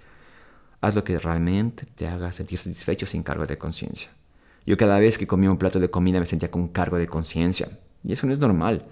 Haz 0.83 0.95
lo 0.95 1.03
que 1.03 1.19
realmente 1.19 1.87
te 1.87 2.07
haga 2.07 2.31
sentir 2.31 2.59
satisfecho 2.59 3.07
sin 3.07 3.23
cargo 3.23 3.47
de 3.47 3.57
conciencia. 3.57 4.11
Yo 4.67 4.77
cada 4.77 4.99
vez 4.99 5.19
que 5.19 5.27
comía 5.27 5.51
un 5.51 5.59
plato 5.59 5.81
de 5.81 5.91
comida 5.91 6.21
me 6.21 6.27
sentía 6.27 6.51
con 6.51 6.69
cargo 6.69 6.97
de 6.97 7.07
conciencia. 7.07 7.69
Y 8.03 8.13
eso 8.13 8.27
no 8.27 8.33
es 8.33 8.41
normal 8.41 8.85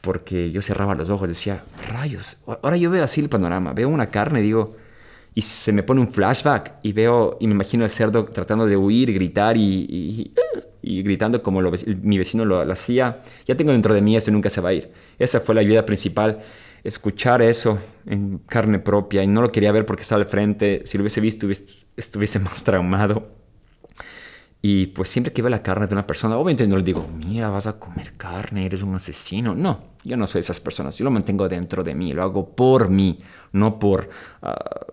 porque 0.00 0.50
yo 0.50 0.62
cerraba 0.62 0.94
los 0.94 1.10
ojos, 1.10 1.28
decía, 1.28 1.64
rayos, 1.88 2.38
ahora 2.46 2.76
yo 2.76 2.90
veo 2.90 3.02
así 3.02 3.20
el 3.20 3.28
panorama, 3.28 3.72
veo 3.72 3.88
una 3.88 4.10
carne, 4.10 4.40
digo, 4.40 4.76
y 5.34 5.42
se 5.42 5.72
me 5.72 5.82
pone 5.82 6.00
un 6.00 6.08
flashback 6.08 6.74
y 6.82 6.92
veo, 6.92 7.36
y 7.40 7.46
me 7.48 7.54
imagino 7.54 7.84
el 7.84 7.90
cerdo 7.90 8.24
tratando 8.26 8.66
de 8.66 8.76
huir, 8.76 9.12
gritar 9.12 9.56
y, 9.56 10.32
y, 10.82 11.02
gritando 11.02 11.42
como 11.42 11.60
lo, 11.60 11.72
mi 12.02 12.18
vecino 12.18 12.44
lo, 12.44 12.60
hacía. 12.72 13.20
Ya 13.46 13.56
tengo 13.56 13.72
dentro 13.72 13.92
de 13.92 14.00
mí 14.00 14.16
eso 14.16 14.30
nunca 14.30 14.50
se 14.50 14.60
va 14.60 14.70
a 14.70 14.74
ir. 14.74 14.90
Esa 15.18 15.40
fue 15.40 15.54
la 15.54 15.60
ayuda 15.60 15.84
principal, 15.84 16.40
escuchar 16.82 17.42
eso 17.42 17.78
en 18.06 18.38
carne 18.38 18.78
propia 18.78 19.22
y 19.22 19.26
no 19.26 19.42
lo 19.42 19.52
quería 19.52 19.72
ver 19.72 19.84
porque 19.84 20.02
estaba 20.02 20.22
al 20.22 20.28
frente, 20.28 20.82
si 20.86 20.96
lo 20.96 21.02
hubiese 21.02 21.20
visto 21.20 21.48
estuviese 21.96 22.38
más 22.40 22.64
traumado. 22.64 23.37
Y 24.70 24.88
pues 24.88 25.08
siempre 25.08 25.32
que 25.32 25.40
veo 25.40 25.48
la 25.48 25.62
carne 25.62 25.86
de 25.86 25.94
una 25.94 26.06
persona, 26.06 26.36
obviamente 26.36 26.66
no 26.66 26.76
le 26.76 26.82
digo, 26.82 27.08
mira, 27.16 27.48
vas 27.48 27.66
a 27.66 27.78
comer 27.78 28.12
carne, 28.18 28.66
eres 28.66 28.82
un 28.82 28.94
asesino. 28.94 29.54
No, 29.54 29.80
yo 30.04 30.14
no 30.18 30.26
soy 30.26 30.40
esas 30.40 30.60
personas. 30.60 30.94
Yo 30.98 31.06
lo 31.06 31.10
mantengo 31.10 31.48
dentro 31.48 31.82
de 31.82 31.94
mí, 31.94 32.12
lo 32.12 32.22
hago 32.22 32.50
por 32.50 32.90
mí, 32.90 33.18
no 33.52 33.78
por 33.78 34.10
ah, 34.42 34.84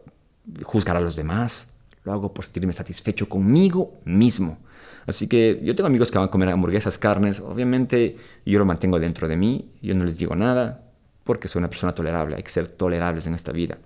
juzgar 0.64 0.96
a 0.96 1.02
los 1.02 1.18
demás. 1.18 1.74
lo 2.06 2.14
hago 2.14 2.34
por 2.34 2.46
sentirme 2.46 2.72
satisfecho 2.72 3.28
conmigo 3.28 3.96
mismo. 4.06 4.60
Así 5.08 5.28
que 5.28 5.60
yo 5.62 5.76
tengo 5.76 5.88
amigos 5.88 6.10
que 6.10 6.20
van 6.20 6.30
a 6.30 6.32
comer 6.32 6.48
hamburguesas, 6.48 6.98
carnes, 6.98 7.42
obviamente 7.42 8.16
yo 8.46 8.60
lo 8.60 8.66
mantengo 8.66 8.98
dentro 8.98 9.28
de 9.28 9.36
mí, 9.36 9.72
yo 9.82 9.94
no 9.94 10.06
les 10.06 10.18
digo 10.18 10.38
nada, 10.38 10.86
porque 11.26 11.50
soy 11.50 11.60
una 11.60 11.70
persona 11.70 11.94
tolerable, 11.94 12.38
hay 12.38 12.44
que 12.44 12.50
ser 12.50 12.70
tolerables 12.70 13.28
en 13.28 13.34
esta 13.34 13.52
vida. 13.52 13.78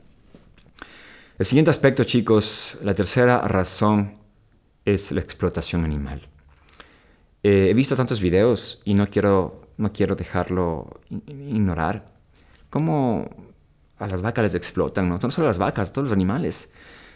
El 1.40 1.48
siguiente 1.48 1.72
aspecto, 1.72 2.04
chicos, 2.04 2.78
la 2.84 2.94
tercera 2.94 3.42
razón 3.48 4.19
es 4.86 5.12
la 5.12 5.22
explotación 5.22 5.84
animal. 5.84 6.28
Eh, 7.44 7.68
he 7.70 7.74
visto 7.74 7.96
tantos 7.96 8.20
videos 8.20 8.82
y 8.86 8.94
no 8.94 9.08
quiero, 9.08 9.62
no 9.78 9.92
quiero 9.94 10.16
dejarlo 10.16 11.00
ignorar, 11.28 12.06
cómo 12.70 13.30
a 13.98 14.08
las 14.08 14.22
vacas 14.22 14.44
les 14.44 14.56
explotan, 14.56 15.08
¿no? 15.08 15.18
no 15.22 15.32
solo 15.32 15.48
las 15.48 15.58
vacas, 15.58 15.94
todos 15.94 16.10
los 16.10 16.14
animales 16.14 16.74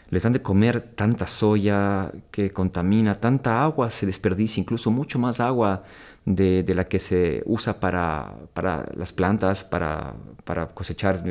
les 0.10 0.24
dan 0.24 0.34
de 0.34 0.42
comer 0.42 0.94
tanta 0.96 1.26
soya 1.26 2.12
que 2.30 2.52
contamina, 2.52 3.16
tanta 3.16 3.64
agua 3.64 3.90
se 3.90 4.06
desperdicia, 4.06 4.62
incluso 4.62 4.92
mucho 4.92 5.18
más 5.18 5.40
agua 5.40 5.84
de, 6.24 6.64
la 6.76 6.88
que 6.88 7.00
se 7.00 7.42
usa 7.46 7.80
para, 7.80 8.36
para 8.54 8.86
las 8.96 9.12
plantas, 9.12 9.64
para, 9.64 10.14
para 10.44 10.68
cosechar 10.68 11.24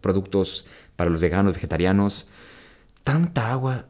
productos 0.00 0.66
para 0.96 1.10
los 1.10 1.20
veganos, 1.20 1.54
vegetarianos. 1.54 2.28
Tanta 3.04 3.52
agua 3.52 3.86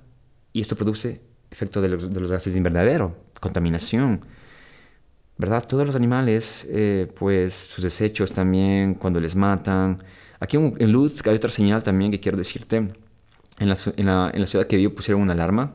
y 0.52 0.60
esto 0.60 0.76
produce 0.76 1.22
efecto 1.58 1.80
de 1.80 1.88
los, 1.88 2.14
de 2.14 2.20
los 2.20 2.30
gases 2.30 2.52
de 2.52 2.58
invernadero, 2.58 3.16
contaminación. 3.40 4.20
¿Verdad? 5.38 5.66
Todos 5.66 5.84
los 5.86 5.96
animales, 5.96 6.66
eh, 6.70 7.10
pues 7.18 7.52
sus 7.52 7.82
desechos 7.82 8.32
también, 8.32 8.94
cuando 8.94 9.20
les 9.20 9.34
matan. 9.34 10.02
Aquí 10.38 10.56
en 10.56 10.92
Lutz 10.92 11.26
hay 11.26 11.34
otra 11.34 11.50
señal 11.50 11.82
también 11.82 12.12
que 12.12 12.20
quiero 12.20 12.38
decirte 12.38 12.76
en 13.58 13.68
la, 13.68 14.46
ciudad 14.46 14.66
que 14.68 14.76
vivo 14.76 14.94
pusieron 14.94 15.20
una 15.22 15.32
alarma, 15.32 15.74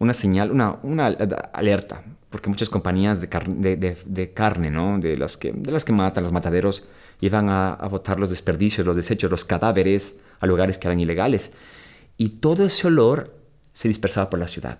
una 0.00 0.14
señal, 0.14 0.50
una, 0.50 0.78
una 0.82 1.06
alerta, 1.06 2.02
porque 2.28 2.48
muchas 2.48 2.68
compañías 2.68 3.20
de, 3.20 3.96
de, 4.04 4.32
carne, 4.32 4.70
¿no? 4.70 4.98
de, 4.98 5.16
las 5.16 5.36
que, 5.36 5.52
de 5.52 5.70
las 5.70 5.84
que 5.84 5.92
matan, 5.92 6.24
los 6.24 6.32
mataderos, 6.32 6.88
iban 7.20 7.48
a, 7.48 7.74
a 7.74 7.86
botar 7.86 8.18
los 8.18 8.30
desperdicios, 8.30 8.84
los 8.84 8.96
desechos, 8.96 9.30
los 9.30 9.44
cadáveres 9.44 10.20
a 10.40 10.46
lugares 10.46 10.76
que 10.76 10.88
eran 10.88 10.98
ilegales. 10.98 11.52
Y 12.16 12.40
todo 12.40 12.64
ese 12.64 12.88
olor 12.88 13.32
se 13.72 13.86
dispersaba 13.86 14.28
por 14.28 14.40
la 14.40 14.48
ciudad. 14.48 14.78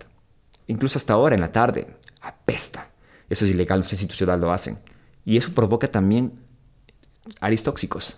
Incluso 0.71 0.99
hasta 0.99 1.15
ahora, 1.15 1.35
en 1.35 1.41
la 1.41 1.51
tarde, 1.51 1.97
apesta. 2.23 2.91
Eso 3.29 3.45
es 3.45 3.51
ilegal, 3.51 3.81
no 3.81 3.85
sé 3.85 3.97
si 3.97 4.07
tu 4.07 4.15
ciudad 4.15 4.39
lo 4.39 4.53
hacen. 4.53 4.79
Y 5.25 5.37
eso 5.37 5.53
provoca 5.53 5.89
también 5.89 6.33
aristóxicos 7.41 8.17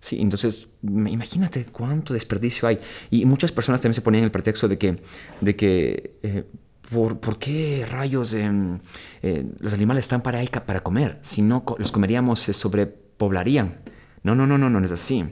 Sí, 0.00 0.18
entonces, 0.20 0.68
imagínate 0.82 1.64
cuánto 1.64 2.14
desperdicio 2.14 2.68
hay. 2.68 2.78
Y 3.10 3.24
muchas 3.24 3.50
personas 3.50 3.80
también 3.80 3.94
se 3.94 4.02
ponían 4.02 4.24
el 4.24 4.30
pretexto 4.30 4.68
de 4.68 4.78
que, 4.78 5.02
de 5.40 5.56
que 5.56 6.18
eh, 6.22 6.44
¿por, 6.90 7.38
qué 7.38 7.86
rayos 7.90 8.32
em, 8.34 8.78
eh, 9.22 9.44
los 9.58 9.72
animales 9.72 10.04
están 10.04 10.22
para 10.22 10.38
ahí 10.38 10.48
para 10.48 10.80
comer? 10.80 11.18
Si 11.22 11.42
no 11.42 11.64
los 11.78 11.90
comeríamos, 11.90 12.38
se 12.38 12.52
sobrepoblarían. 12.52 13.80
No, 14.22 14.34
no, 14.34 14.46
no, 14.46 14.56
no, 14.56 14.70
no 14.70 14.84
es 14.84 14.92
así. 14.92 15.24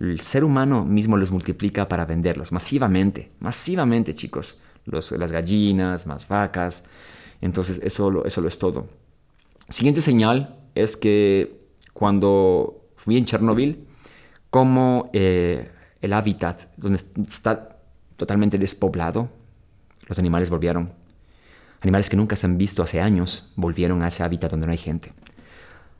El 0.00 0.20
ser 0.20 0.44
humano 0.44 0.84
mismo 0.84 1.16
los 1.16 1.30
multiplica 1.30 1.88
para 1.88 2.06
venderlos 2.06 2.50
masivamente, 2.50 3.30
masivamente, 3.40 4.14
chicos. 4.14 4.58
Las 4.86 5.32
gallinas, 5.32 6.06
más 6.06 6.28
vacas. 6.28 6.84
Entonces, 7.40 7.80
eso, 7.82 8.24
eso 8.24 8.40
lo 8.40 8.48
es 8.48 8.58
todo. 8.58 8.86
Siguiente 9.68 10.00
señal 10.00 10.56
es 10.74 10.96
que 10.96 11.64
cuando 11.92 12.90
fui 12.96 13.16
en 13.16 13.24
Chernobyl, 13.24 13.86
como 14.50 15.10
eh, 15.12 15.70
el 16.00 16.12
hábitat 16.12 16.68
donde 16.76 17.00
está 17.26 17.78
totalmente 18.16 18.58
despoblado, 18.58 19.30
los 20.06 20.18
animales 20.18 20.50
volvieron. 20.50 20.92
Animales 21.80 22.08
que 22.08 22.16
nunca 22.16 22.36
se 22.36 22.46
han 22.46 22.58
visto 22.58 22.82
hace 22.82 23.00
años 23.00 23.52
volvieron 23.56 24.02
a 24.02 24.08
ese 24.08 24.22
hábitat 24.22 24.50
donde 24.50 24.66
no 24.66 24.72
hay 24.72 24.78
gente. 24.78 25.12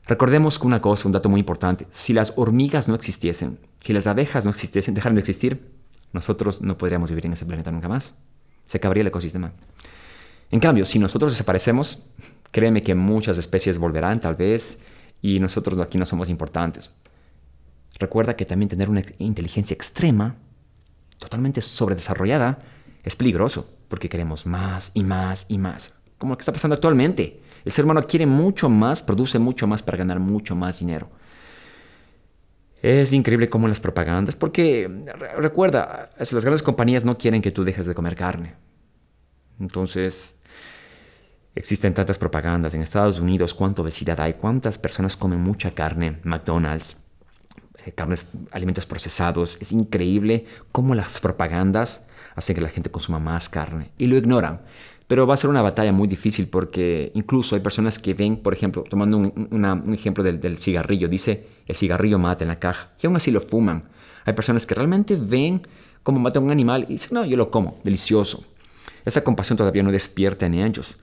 Recordemos 0.07 0.59
una 0.61 0.81
cosa, 0.81 1.07
un 1.07 1.13
dato 1.13 1.29
muy 1.29 1.39
importante, 1.39 1.87
si 1.89 2.13
las 2.13 2.33
hormigas 2.35 2.87
no 2.87 2.93
existiesen, 2.93 3.59
si 3.81 3.91
las 3.91 4.05
abejas 4.05 4.45
no 4.45 4.51
existiesen, 4.51 4.93
dejaran 4.93 5.15
de 5.15 5.21
existir, 5.21 5.71
nosotros 6.13 6.61
no 6.61 6.77
podríamos 6.77 7.09
vivir 7.09 7.25
en 7.25 7.33
ese 7.33 7.45
planeta 7.45 7.71
nunca 7.71 7.89
más. 7.89 8.13
Se 8.65 8.77
acabaría 8.77 9.01
el 9.01 9.07
ecosistema. 9.07 9.51
En 10.51 10.59
cambio, 10.59 10.85
si 10.85 10.99
nosotros 10.99 11.31
desaparecemos, 11.31 12.03
créeme 12.51 12.83
que 12.83 12.95
muchas 12.95 13.37
especies 13.37 13.77
volverán 13.77 14.21
tal 14.21 14.35
vez 14.35 14.79
y 15.21 15.39
nosotros 15.39 15.79
aquí 15.79 15.97
no 15.97 16.05
somos 16.05 16.29
importantes. 16.29 16.93
Recuerda 17.99 18.35
que 18.35 18.45
también 18.45 18.69
tener 18.69 18.89
una 18.89 19.03
inteligencia 19.19 19.73
extrema, 19.73 20.35
totalmente 21.17 21.61
sobredesarrollada, 21.61 22.59
es 23.03 23.15
peligroso, 23.15 23.69
porque 23.87 24.09
queremos 24.09 24.45
más 24.45 24.91
y 24.93 25.03
más 25.03 25.45
y 25.47 25.57
más, 25.57 25.93
como 26.17 26.33
lo 26.33 26.37
que 26.37 26.41
está 26.41 26.51
pasando 26.51 26.75
actualmente. 26.75 27.41
El 27.63 27.71
ser 27.71 27.85
humano 27.85 28.05
quiere 28.05 28.25
mucho 28.25 28.69
más, 28.69 29.01
produce 29.01 29.39
mucho 29.39 29.67
más 29.67 29.81
para 29.81 29.97
ganar 29.97 30.19
mucho 30.19 30.55
más 30.55 30.79
dinero. 30.79 31.09
Es 32.85 33.13
increíble 33.13 33.49
cómo 33.49 33.67
las 33.67 33.79
propagandas, 33.79 34.35
porque 34.35 34.87
recuerda, 35.37 36.11
las 36.19 36.31
grandes 36.31 36.61
compañías 36.61 37.03
no 37.03 37.17
quieren 37.17 37.41
que 37.41 37.49
tú 37.49 37.63
dejes 37.63 37.87
de 37.87 37.95
comer 37.95 38.15
carne. 38.15 38.53
Entonces, 39.59 40.35
existen 41.55 41.95
tantas 41.95 42.19
propagandas 42.19 42.75
en 42.75 42.83
Estados 42.83 43.19
Unidos, 43.19 43.55
cuánta 43.55 43.81
obesidad 43.81 44.19
hay, 44.19 44.35
cuántas 44.35 44.77
personas 44.77 45.17
comen 45.17 45.39
mucha 45.39 45.71
carne, 45.71 46.19
McDonald's, 46.21 46.97
eh, 47.87 47.91
carnes, 47.91 48.27
alimentos 48.51 48.85
procesados. 48.85 49.57
Es 49.59 49.71
increíble 49.71 50.45
cómo 50.71 50.93
las 50.93 51.19
propagandas 51.19 52.05
hacen 52.35 52.55
que 52.55 52.61
la 52.61 52.69
gente 52.69 52.91
consuma 52.91 53.17
más 53.17 53.49
carne 53.49 53.89
y 53.97 54.05
lo 54.05 54.15
ignoran. 54.15 54.61
Pero 55.07 55.27
va 55.27 55.35
a 55.35 55.37
ser 55.37 55.49
una 55.49 55.61
batalla 55.61 55.91
muy 55.91 56.07
difícil 56.07 56.47
porque 56.47 57.11
incluso 57.13 57.55
hay 57.55 57.61
personas 57.61 57.99
que 57.99 58.13
ven, 58.13 58.37
por 58.37 58.53
ejemplo, 58.53 58.83
tomando 58.89 59.17
un, 59.17 59.93
ejemplo 59.93 60.23
del, 60.23 60.57
cigarrillo, 60.57 61.07
dice 61.07 61.47
el 61.67 61.75
cigarrillo 61.75 62.17
mata 62.17 62.43
en 62.43 62.47
la 62.47 62.59
caja 62.59 62.91
y 63.01 63.05
aún 63.05 63.15
así 63.15 63.29
lo 63.29 63.41
fuman. 63.41 63.83
Hay 64.25 64.33
personas 64.33 64.65
que 64.65 64.73
realmente 64.73 65.15
ven 65.15 65.61
cómo 66.01 66.19
mata 66.19 66.39
un 66.39 66.49
animal 66.49 66.85
y 66.89 66.93
dicen, 66.93 67.09
no, 67.13 67.25
yo 67.25 67.37
lo 67.37 67.51
como, 67.51 67.79
delicioso. 67.83 68.43
Esa 69.05 69.23
compasión 69.23 69.57
todavía 69.57 69.83
no 69.83 69.91
despierta 69.91 70.47
en 70.47 70.55
ellos, 70.55 70.97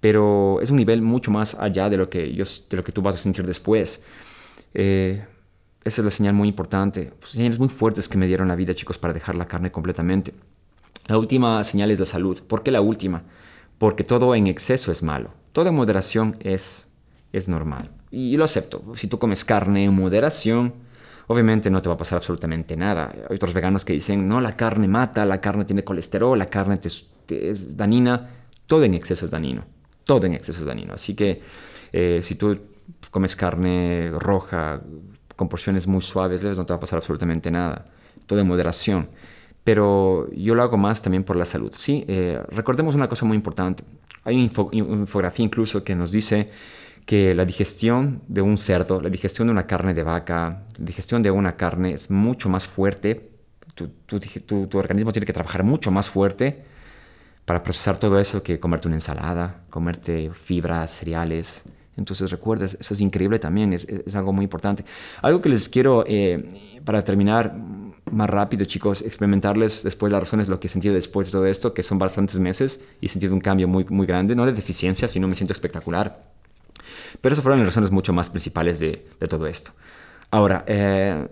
pero 0.00 0.58
es 0.62 0.70
un 0.70 0.78
nivel 0.78 1.02
mucho 1.02 1.30
más 1.30 1.54
allá 1.54 1.90
de 1.90 1.98
lo 1.98 2.08
que, 2.08 2.20
de 2.20 2.76
lo 2.76 2.84
que 2.84 2.92
tú 2.92 3.02
vas 3.02 3.16
a 3.16 3.18
sentir 3.18 3.46
después. 3.46 4.02
Eh, 4.72 5.26
esa 5.84 6.00
es 6.00 6.04
la 6.04 6.10
señal 6.10 6.34
muy 6.34 6.48
importante. 6.48 7.12
Pues, 7.18 7.32
señales 7.32 7.58
muy 7.58 7.68
fuertes 7.68 8.08
que 8.08 8.16
me 8.16 8.26
dieron 8.26 8.48
la 8.48 8.56
vida, 8.56 8.74
chicos, 8.74 8.98
para 8.98 9.12
dejar 9.12 9.34
la 9.34 9.46
carne 9.46 9.70
completamente. 9.70 10.32
La 11.06 11.18
última 11.18 11.62
señal 11.64 11.90
es 11.90 12.00
la 12.00 12.06
salud. 12.06 12.42
¿Por 12.42 12.62
qué 12.62 12.70
la 12.70 12.80
última? 12.80 13.22
Porque 13.78 14.04
todo 14.04 14.34
en 14.34 14.46
exceso 14.46 14.92
es 14.92 15.02
malo. 15.02 15.30
Todo 15.52 15.68
en 15.68 15.74
moderación 15.74 16.36
es, 16.40 16.92
es 17.32 17.48
normal. 17.48 17.90
Y 18.10 18.36
lo 18.36 18.44
acepto. 18.44 18.82
Si 18.96 19.08
tú 19.08 19.18
comes 19.18 19.44
carne 19.44 19.84
en 19.84 19.94
moderación, 19.94 20.74
obviamente 21.26 21.70
no 21.70 21.82
te 21.82 21.88
va 21.88 21.96
a 21.96 21.98
pasar 21.98 22.18
absolutamente 22.18 22.76
nada. 22.76 23.12
Hay 23.28 23.36
otros 23.36 23.54
veganos 23.54 23.84
que 23.84 23.94
dicen, 23.94 24.28
no, 24.28 24.40
la 24.40 24.56
carne 24.56 24.86
mata, 24.86 25.24
la 25.26 25.40
carne 25.40 25.64
tiene 25.64 25.82
colesterol, 25.82 26.38
la 26.38 26.46
carne 26.46 26.78
es 26.82 27.76
danina. 27.76 28.30
Todo 28.66 28.84
en 28.84 28.94
exceso 28.94 29.24
es 29.24 29.30
danino. 29.30 29.64
Todo 30.04 30.26
en 30.26 30.34
exceso 30.34 30.60
es 30.60 30.66
danino. 30.66 30.94
Así 30.94 31.14
que 31.14 31.42
eh, 31.92 32.20
si 32.22 32.36
tú 32.36 32.58
comes 33.10 33.36
carne 33.36 34.10
roja, 34.18 34.80
con 35.36 35.48
porciones 35.48 35.86
muy 35.86 36.00
suaves, 36.00 36.42
no 36.42 36.66
te 36.66 36.72
va 36.72 36.76
a 36.76 36.80
pasar 36.80 36.98
absolutamente 36.98 37.50
nada. 37.50 37.86
Todo 38.26 38.40
en 38.40 38.46
moderación. 38.46 39.08
Pero 39.64 40.28
yo 40.32 40.54
lo 40.54 40.62
hago 40.62 40.76
más 40.76 41.02
también 41.02 41.24
por 41.24 41.36
la 41.36 41.44
salud. 41.44 41.72
Sí, 41.74 42.04
eh, 42.08 42.40
recordemos 42.48 42.94
una 42.94 43.08
cosa 43.08 43.24
muy 43.24 43.36
importante. 43.36 43.84
Hay 44.24 44.34
una 44.34 44.44
infografía 45.00 45.44
incluso 45.44 45.84
que 45.84 45.94
nos 45.94 46.10
dice 46.10 46.48
que 47.06 47.34
la 47.34 47.44
digestión 47.44 48.22
de 48.28 48.42
un 48.42 48.58
cerdo, 48.58 49.00
la 49.00 49.08
digestión 49.08 49.48
de 49.48 49.52
una 49.52 49.66
carne 49.66 49.94
de 49.94 50.02
vaca, 50.02 50.64
la 50.78 50.84
digestión 50.84 51.22
de 51.22 51.30
una 51.30 51.56
carne 51.56 51.92
es 51.92 52.10
mucho 52.10 52.48
más 52.48 52.66
fuerte. 52.66 53.30
Tu, 53.74 53.88
tu, 54.06 54.20
tu, 54.66 54.78
organismo 54.78 55.12
tiene 55.12 55.26
que 55.26 55.32
trabajar 55.32 55.64
mucho 55.64 55.90
más 55.90 56.10
fuerte 56.10 56.62
para 57.44 57.62
procesar 57.62 57.98
todo 57.98 58.18
eso 58.20 58.42
que 58.42 58.60
comerte 58.60 58.86
una 58.86 58.96
ensalada, 58.96 59.62
comerte 59.70 60.30
fibras, 60.34 60.90
cereales, 60.90 61.64
entonces 61.96 62.30
recuerda, 62.30 62.64
eso 62.64 62.94
es 62.94 63.00
increíble 63.00 63.38
también, 63.38 63.72
es, 63.72 63.86
algo 64.14 64.32
muy 64.32 64.44
importante. 64.44 64.84
Algo 65.20 65.42
que 65.42 65.48
les 65.48 65.68
quiero, 65.68 66.04
eh, 66.06 66.80
para 66.84 67.04
terminar 67.04 67.54
más 68.12 68.28
rápido, 68.30 68.64
chicos, 68.64 69.02
experimentarles 69.02 69.82
después 69.82 70.12
las 70.12 70.20
razones, 70.20 70.48
lo 70.48 70.60
que 70.60 70.66
he 70.66 70.70
sentido 70.70 70.94
después 70.94 71.28
de 71.28 71.32
todo 71.32 71.46
esto, 71.46 71.74
que 71.74 71.82
son 71.82 71.98
bastantes 71.98 72.38
meses 72.38 72.84
y 73.00 73.06
he 73.06 73.08
sentido 73.08 73.34
un 73.34 73.40
cambio 73.40 73.66
muy, 73.68 73.84
muy 73.88 74.06
grande, 74.06 74.34
no 74.34 74.46
de 74.46 74.52
deficiencia, 74.52 75.08
sino 75.08 75.28
me 75.28 75.34
siento 75.34 75.52
espectacular. 75.52 76.30
Pero 77.20 77.32
esas 77.32 77.42
fueron 77.42 77.60
las 77.60 77.68
razones 77.68 77.90
mucho 77.90 78.12
más 78.12 78.30
principales 78.30 78.78
de, 78.78 79.06
de 79.18 79.28
todo 79.28 79.46
esto. 79.46 79.72
Ahora, 80.30 80.64
eh, 80.66 81.26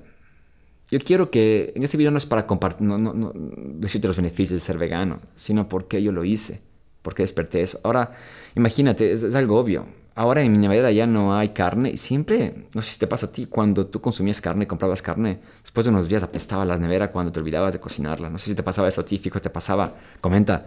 yo 0.90 0.98
quiero 1.00 1.30
que 1.30 1.72
en 1.76 1.82
este 1.82 1.96
video 1.96 2.10
no 2.10 2.18
es 2.18 2.26
para 2.26 2.46
compartir, 2.46 2.86
no, 2.86 2.98
no, 2.98 3.12
no, 3.12 3.32
decirte 3.34 4.08
los 4.08 4.16
beneficios 4.16 4.60
de 4.60 4.66
ser 4.66 4.78
vegano, 4.78 5.20
sino 5.36 5.68
porque 5.68 6.02
yo 6.02 6.12
lo 6.12 6.24
hice, 6.24 6.60
porque 7.02 7.22
desperté 7.22 7.62
eso. 7.62 7.80
Ahora, 7.84 8.12
imagínate, 8.56 9.12
es 9.12 9.34
algo 9.34 9.58
obvio 9.58 9.86
ahora 10.14 10.42
en 10.42 10.52
mi 10.52 10.58
nevera 10.58 10.90
ya 10.90 11.06
no 11.06 11.36
hay 11.36 11.50
carne. 11.50 11.96
Siempre, 11.96 12.66
no 12.74 12.82
sé 12.82 12.92
si 12.92 12.98
te 12.98 13.06
pasa 13.06 13.26
a 13.26 13.32
ti, 13.32 13.46
cuando 13.46 13.86
tú 13.86 14.00
consumías 14.00 14.40
carne, 14.40 14.66
comprabas 14.66 15.02
carne, 15.02 15.40
después 15.62 15.84
de 15.84 15.90
unos 15.90 16.08
días 16.08 16.22
apestaba 16.22 16.64
la 16.64 16.78
nevera 16.78 17.10
cuando 17.12 17.32
te 17.32 17.40
olvidabas 17.40 17.72
de 17.72 17.80
cocinarla. 17.80 18.30
No 18.30 18.38
sé 18.38 18.46
si 18.46 18.54
te 18.54 18.62
pasaba 18.62 18.88
eso 18.88 19.00
a 19.00 19.04
ti, 19.04 19.18
fijo, 19.18 19.40
te 19.40 19.50
pasaba, 19.50 19.94
comenta. 20.20 20.66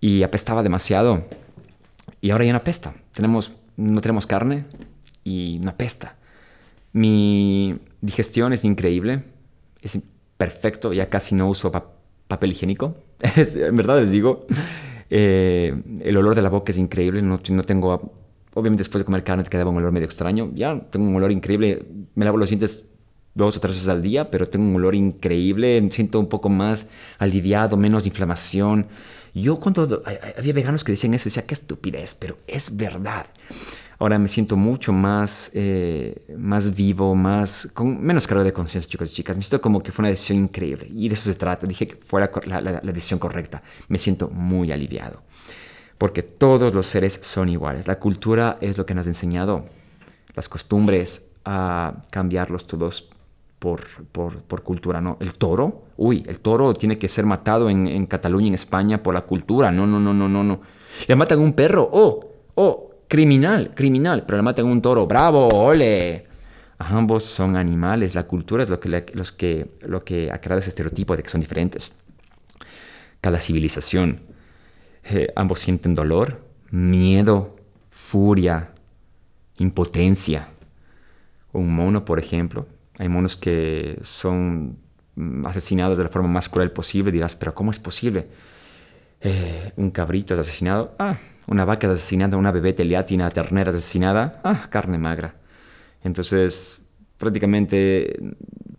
Y 0.00 0.22
apestaba 0.22 0.62
demasiado. 0.62 1.24
Y 2.20 2.30
ahora 2.30 2.44
ya 2.44 2.52
no 2.52 2.58
apesta. 2.58 2.94
Tenemos, 3.12 3.52
no 3.76 4.00
tenemos 4.00 4.26
carne 4.26 4.66
y 5.24 5.60
no 5.62 5.70
apesta. 5.70 6.16
Mi 6.92 7.78
digestión 8.00 8.52
es 8.52 8.64
increíble, 8.64 9.24
es 9.80 9.98
perfecto, 10.36 10.92
ya 10.92 11.08
casi 11.08 11.34
no 11.34 11.48
uso 11.48 11.72
papel 11.72 12.52
higiénico. 12.52 12.96
en 13.36 13.76
verdad 13.76 14.00
les 14.00 14.10
digo, 14.10 14.46
eh, 15.08 15.74
el 16.00 16.16
olor 16.16 16.34
de 16.34 16.42
la 16.42 16.50
boca 16.50 16.72
es 16.72 16.78
increíble, 16.78 17.22
no, 17.22 17.40
no 17.50 17.62
tengo 17.62 18.12
obviamente 18.54 18.80
después 18.80 19.00
de 19.00 19.04
comer 19.04 19.24
carne 19.24 19.44
te 19.44 19.50
quedaba 19.50 19.70
un 19.70 19.76
olor 19.76 19.92
medio 19.92 20.06
extraño. 20.06 20.50
Ya 20.54 20.78
tengo 20.90 21.08
un 21.08 21.16
olor 21.16 21.32
increíble. 21.32 21.86
Me 22.14 22.24
lavo 22.24 22.36
los 22.36 22.50
dientes 22.50 22.88
dos 23.34 23.56
o 23.56 23.60
tres 23.60 23.76
veces 23.76 23.88
al 23.88 24.02
día, 24.02 24.30
pero 24.30 24.46
tengo 24.46 24.66
un 24.66 24.76
olor 24.76 24.94
increíble. 24.94 25.80
Me 25.80 25.90
siento 25.90 26.20
un 26.20 26.28
poco 26.28 26.48
más 26.48 26.88
aliviado, 27.18 27.76
menos 27.76 28.06
inflamación. 28.06 28.86
Yo 29.34 29.58
cuando 29.58 30.02
había 30.36 30.52
veganos 30.52 30.84
que 30.84 30.92
decían 30.92 31.14
eso, 31.14 31.24
decía, 31.24 31.46
qué 31.46 31.54
estupidez, 31.54 32.14
pero 32.14 32.38
es 32.46 32.76
verdad. 32.76 33.26
Ahora 33.98 34.18
me 34.18 34.28
siento 34.28 34.56
mucho 34.56 34.92
más, 34.92 35.50
eh, 35.54 36.26
más 36.36 36.74
vivo, 36.74 37.14
más, 37.14 37.70
con 37.72 38.02
menos 38.02 38.26
cargo 38.26 38.42
de 38.42 38.52
conciencia, 38.52 38.90
chicos 38.90 39.12
y 39.12 39.14
chicas. 39.14 39.36
Me 39.36 39.42
siento 39.44 39.62
como 39.62 39.80
que 39.80 39.92
fue 39.92 40.02
una 40.02 40.10
decisión 40.10 40.38
increíble. 40.38 40.88
Y 40.92 41.08
de 41.08 41.14
eso 41.14 41.32
se 41.32 41.38
trata. 41.38 41.66
Dije 41.66 41.86
que 41.86 41.96
fuera 41.96 42.30
la, 42.46 42.60
la 42.60 42.92
decisión 42.92 43.20
correcta. 43.20 43.62
Me 43.88 43.98
siento 43.98 44.28
muy 44.28 44.72
aliviado 44.72 45.22
porque 46.02 46.24
todos 46.24 46.74
los 46.74 46.86
seres 46.86 47.20
son 47.22 47.48
iguales. 47.48 47.86
La 47.86 48.00
cultura 48.00 48.58
es 48.60 48.76
lo 48.76 48.84
que 48.84 48.92
nos 48.92 49.06
ha 49.06 49.10
enseñado, 49.10 49.66
las 50.34 50.48
costumbres, 50.48 51.30
a 51.44 52.02
cambiarlos 52.10 52.66
todos 52.66 53.08
por, 53.60 53.80
por, 54.10 54.62
cultura, 54.64 55.00
¿no? 55.00 55.16
El 55.20 55.34
toro, 55.34 55.84
uy, 55.96 56.24
el 56.26 56.40
toro 56.40 56.74
tiene 56.74 56.98
que 56.98 57.08
ser 57.08 57.24
matado 57.24 57.70
en, 57.70 57.86
en, 57.86 58.06
Cataluña, 58.06 58.48
en 58.48 58.54
España, 58.54 59.00
por 59.00 59.14
la 59.14 59.20
cultura, 59.20 59.70
no, 59.70 59.86
no, 59.86 60.00
no, 60.00 60.12
no, 60.12 60.28
no, 60.28 60.42
no. 60.42 60.60
Le 61.06 61.14
matan 61.14 61.38
un 61.38 61.52
perro, 61.52 61.88
oh, 61.92 62.32
oh, 62.56 62.90
criminal, 63.06 63.70
criminal, 63.72 64.24
pero 64.26 64.38
le 64.38 64.42
matan 64.42 64.66
un 64.66 64.82
toro, 64.82 65.06
bravo, 65.06 65.50
ole. 65.50 66.26
Ambos 66.78 67.22
son 67.22 67.54
animales, 67.54 68.16
la 68.16 68.24
cultura 68.24 68.64
es 68.64 68.68
lo 68.68 68.80
que, 68.80 69.04
los 69.14 69.30
que, 69.30 69.76
lo 69.82 70.02
que 70.02 70.32
ha 70.32 70.40
creado 70.40 70.62
ese 70.62 70.70
estereotipo 70.70 71.16
de 71.16 71.22
que 71.22 71.28
son 71.28 71.40
diferentes. 71.40 71.96
Cada 73.20 73.38
civilización 73.38 74.31
eh, 75.04 75.32
ambos 75.36 75.60
sienten 75.60 75.94
dolor, 75.94 76.40
miedo, 76.70 77.56
furia, 77.90 78.70
impotencia. 79.58 80.48
Un 81.52 81.74
mono, 81.74 82.04
por 82.04 82.18
ejemplo. 82.18 82.66
Hay 82.98 83.08
monos 83.08 83.36
que 83.36 83.98
son 84.02 84.78
asesinados 85.44 85.98
de 85.98 86.04
la 86.04 86.10
forma 86.10 86.28
más 86.28 86.48
cruel 86.48 86.70
posible. 86.70 87.12
Dirás, 87.12 87.34
pero 87.34 87.54
¿cómo 87.54 87.70
es 87.70 87.78
posible? 87.78 88.28
Eh, 89.20 89.72
un 89.76 89.90
cabrito 89.90 90.34
es 90.34 90.40
asesinado. 90.40 90.94
Ah, 90.98 91.16
una 91.46 91.64
vaca 91.64 91.86
es 91.86 91.94
asesinada, 91.94 92.36
una 92.36 92.52
bebé 92.52 92.72
teliatina, 92.72 93.28
ternera 93.30 93.70
es 93.70 93.76
asesinada. 93.76 94.40
Ah, 94.44 94.66
carne 94.70 94.98
magra. 94.98 95.34
Entonces, 96.02 96.80
prácticamente 97.18 98.16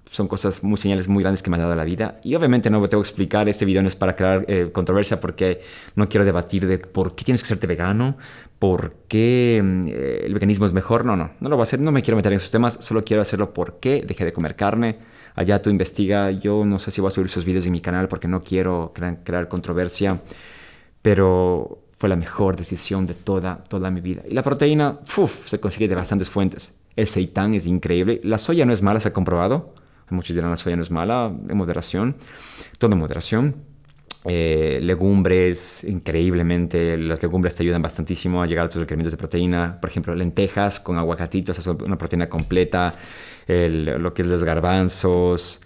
son 0.06 0.28
cosas 0.28 0.64
muy 0.64 0.78
señales 0.78 1.08
muy 1.08 1.24
grandes 1.24 1.42
que 1.42 1.50
me 1.50 1.58
ha 1.58 1.60
dado 1.60 1.76
la 1.76 1.84
vida. 1.84 2.20
Y 2.24 2.36
obviamente 2.36 2.70
no 2.70 2.78
tengo 2.88 3.02
que 3.02 3.08
explicar, 3.08 3.50
este 3.50 3.66
video 3.66 3.82
no 3.82 3.88
es 3.88 3.96
para 3.96 4.16
crear 4.16 4.46
eh, 4.48 4.70
controversia 4.72 5.20
porque 5.20 5.62
no 5.96 6.08
quiero 6.08 6.26
debatir 6.26 6.68
de 6.68 6.78
por 6.78 7.16
qué 7.16 7.26
tienes 7.26 7.42
que 7.42 7.48
serte 7.48 7.68
vegano, 7.68 8.18
por 8.60 8.96
qué 9.08 9.62
mm, 9.64 9.88
eh, 9.88 10.22
el 10.26 10.34
veganismo 10.34 10.66
es 10.66 10.74
mejor. 10.74 11.06
No, 11.06 11.16
no, 11.16 11.32
no 11.40 11.50
lo 11.50 11.56
voy 11.56 11.64
a 11.64 11.64
hacer, 11.64 11.80
no 11.80 11.92
me 11.92 12.02
quiero 12.02 12.16
meter 12.16 12.32
en 12.32 12.38
esos 12.38 12.52
temas, 12.52 12.78
solo 12.80 13.04
quiero 13.04 13.22
hacerlo 13.22 13.54
porque 13.54 14.04
dejé 14.06 14.26
de 14.26 14.34
comer 14.34 14.56
carne. 14.56 15.00
Allá 15.36 15.62
tú 15.62 15.70
investiga, 15.70 16.30
yo 16.32 16.64
no 16.64 16.78
sé 16.78 16.92
si 16.92 17.02
voy 17.02 17.08
a 17.08 17.12
subir 17.12 17.26
esos 17.26 17.46
videos 17.46 17.66
en 17.66 17.72
mi 17.72 17.82
canal 17.82 18.08
porque 18.08 18.28
no 18.28 18.44
quiero 18.44 18.94
crear, 18.94 19.48
controversia, 19.48 20.22
pero 21.02 21.80
fue 21.98 22.08
la 22.08 22.16
mejor 22.16 22.56
decisión 22.56 23.08
de 23.08 23.16
toda, 23.16 23.64
toda 23.64 23.90
mi 23.90 24.02
vida. 24.02 24.22
Y 24.30 24.34
la 24.34 24.44
proteína, 24.44 25.00
se 25.46 25.60
consigue 25.60 25.88
de 25.88 25.96
bastantes 25.96 26.30
fuentes. 26.30 26.80
El 26.96 27.08
seitán 27.08 27.56
es 27.56 27.66
increíble. 27.66 28.22
La 28.24 28.38
soya 28.38 28.66
no 28.66 28.74
es 28.74 28.84
mala, 28.84 29.00
se 29.00 29.08
ha 29.08 29.14
comprobado. 29.14 29.74
Muchos 30.10 30.36
dirán 30.36 30.52
la 30.52 30.58
soya 30.58 30.76
no 30.76 30.82
es 30.82 30.92
mala, 30.92 31.34
en 31.50 31.58
moderación. 31.58 32.16
Todo 32.78 32.94
en 32.94 33.00
moderación. 33.00 33.56
Eh, 34.26 34.80
legumbres, 34.82 35.84
increíblemente, 35.84 36.98
las 36.98 37.22
legumbres 37.22 37.56
te 37.56 37.64
ayudan 37.64 37.82
bastantísimo 37.82 38.42
a 38.42 38.48
llegar 38.48 38.68
a 38.68 38.70
tus 38.70 38.82
requerimientos 38.82 39.12
de 39.12 39.18
proteína. 39.18 39.80
Por 39.82 39.90
ejemplo, 39.90 40.16
lentejas 40.16 40.80
con 40.80 40.98
aguacatitos, 40.98 41.58
es 41.60 41.68
una 41.68 41.98
proteína 41.98 42.30
completa. 42.30 42.96
lo 43.48 44.14
que 44.14 44.22
es 44.22 44.28
los 44.28 44.44
garbanzos, 44.44 45.62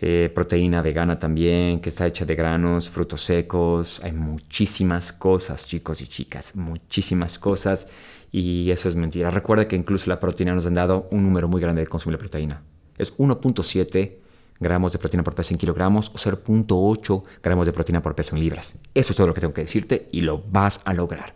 eh, 0.00 0.30
proteína 0.32 0.80
vegana 0.80 1.18
también, 1.18 1.80
que 1.80 1.88
está 1.88 2.06
hecha 2.06 2.24
de 2.24 2.34
granos, 2.36 2.88
frutos 2.88 3.22
secos. 3.22 4.00
Hay 4.04 4.12
muchísimas 4.12 5.12
cosas, 5.12 5.66
chicos 5.66 6.00
y 6.00 6.06
chicas, 6.06 6.54
muchísimas 6.54 7.38
cosas. 7.38 7.88
Y 8.30 8.70
eso 8.70 8.88
es 8.88 8.94
mentira. 8.94 9.30
Recuerda 9.30 9.66
que 9.66 9.76
incluso 9.76 10.08
la 10.08 10.20
proteína 10.20 10.54
nos 10.54 10.66
han 10.66 10.74
dado 10.74 11.08
un 11.10 11.24
número 11.24 11.48
muy 11.48 11.60
grande 11.60 11.80
de 11.82 11.88
consumir 11.88 12.18
proteína. 12.18 12.62
Es 12.98 13.16
1.7 13.16 14.12
gramos 14.60 14.92
de 14.92 14.98
proteína 14.98 15.22
por 15.22 15.34
peso 15.34 15.54
en 15.54 15.58
kilogramos 15.58 16.08
o 16.08 16.14
0.8 16.14 17.22
gramos 17.42 17.66
de 17.66 17.72
proteína 17.72 18.02
por 18.02 18.14
peso 18.14 18.34
en 18.34 18.40
libras. 18.40 18.74
Eso 18.94 19.12
es 19.12 19.16
todo 19.16 19.26
lo 19.26 19.34
que 19.34 19.40
tengo 19.40 19.54
que 19.54 19.62
decirte 19.62 20.08
y 20.12 20.22
lo 20.22 20.42
vas 20.50 20.82
a 20.84 20.94
lograr. 20.94 21.34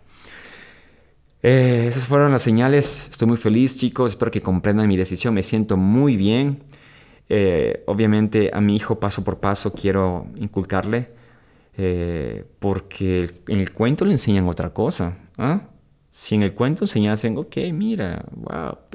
Eh, 1.42 1.86
esas 1.88 2.04
fueron 2.04 2.30
las 2.30 2.42
señales. 2.42 3.08
Estoy 3.10 3.28
muy 3.28 3.36
feliz, 3.36 3.76
chicos. 3.76 4.12
Espero 4.12 4.30
que 4.30 4.40
comprendan 4.40 4.86
mi 4.86 4.96
decisión. 4.96 5.34
Me 5.34 5.42
siento 5.42 5.76
muy 5.76 6.16
bien. 6.16 6.62
Eh, 7.28 7.82
obviamente 7.86 8.50
a 8.52 8.60
mi 8.60 8.76
hijo 8.76 9.00
paso 9.00 9.24
por 9.24 9.38
paso 9.38 9.72
quiero 9.72 10.26
inculcarle 10.36 11.08
eh, 11.78 12.44
porque 12.58 13.42
en 13.48 13.60
el 13.60 13.72
cuento 13.72 14.04
le 14.04 14.12
enseñan 14.12 14.46
otra 14.48 14.70
cosa. 14.72 15.16
¿ah? 15.38 15.68
Si 16.10 16.34
en 16.34 16.42
el 16.42 16.52
cuento 16.52 16.84
enseñasen, 16.84 17.38
ok, 17.38 17.56
mira, 17.72 18.24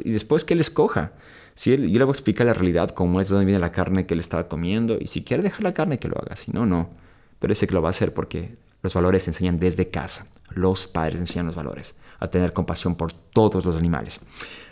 y 0.04 0.12
después 0.12 0.46
que 0.46 0.54
él 0.54 0.60
escoja. 0.60 1.14
Si 1.58 1.74
él, 1.74 1.90
yo 1.90 1.98
le 1.98 2.06
a 2.06 2.44
la 2.44 2.54
realidad, 2.54 2.92
cómo 2.92 3.20
es, 3.20 3.30
dónde 3.30 3.44
viene 3.44 3.58
la 3.60 3.72
carne 3.72 4.06
que 4.06 4.14
él 4.14 4.20
estaba 4.20 4.48
comiendo, 4.48 5.00
y 5.02 5.08
si 5.08 5.24
quiere 5.24 5.42
dejar 5.42 5.64
la 5.64 5.74
carne, 5.74 5.98
que 5.98 6.08
lo 6.08 6.16
haga, 6.16 6.36
si 6.36 6.52
no, 6.52 6.68
no. 6.68 6.92
Pero 7.40 7.52
ese 7.52 7.66
que 7.66 7.74
lo 7.74 7.82
va 7.82 7.90
a 7.90 7.98
hacer 7.98 8.14
porque 8.14 8.58
los 8.84 8.94
valores 8.94 9.24
se 9.24 9.32
enseñan 9.32 9.58
desde 9.58 9.90
casa. 9.90 10.28
Los 10.52 10.86
padres 10.86 11.20
enseñan 11.20 11.48
los 11.48 11.56
valores, 11.56 11.96
a 12.20 12.28
tener 12.28 12.54
compasión 12.54 12.94
por 12.94 13.12
todos 13.12 13.66
los 13.66 13.76
animales. 13.76 14.20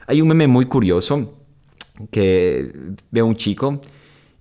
Hay 0.06 0.22
un 0.22 0.28
meme 0.28 0.46
muy 0.46 0.68
curioso 0.68 1.34
que 2.12 2.72
ve 3.10 3.24
un 3.24 3.36
chico 3.36 3.82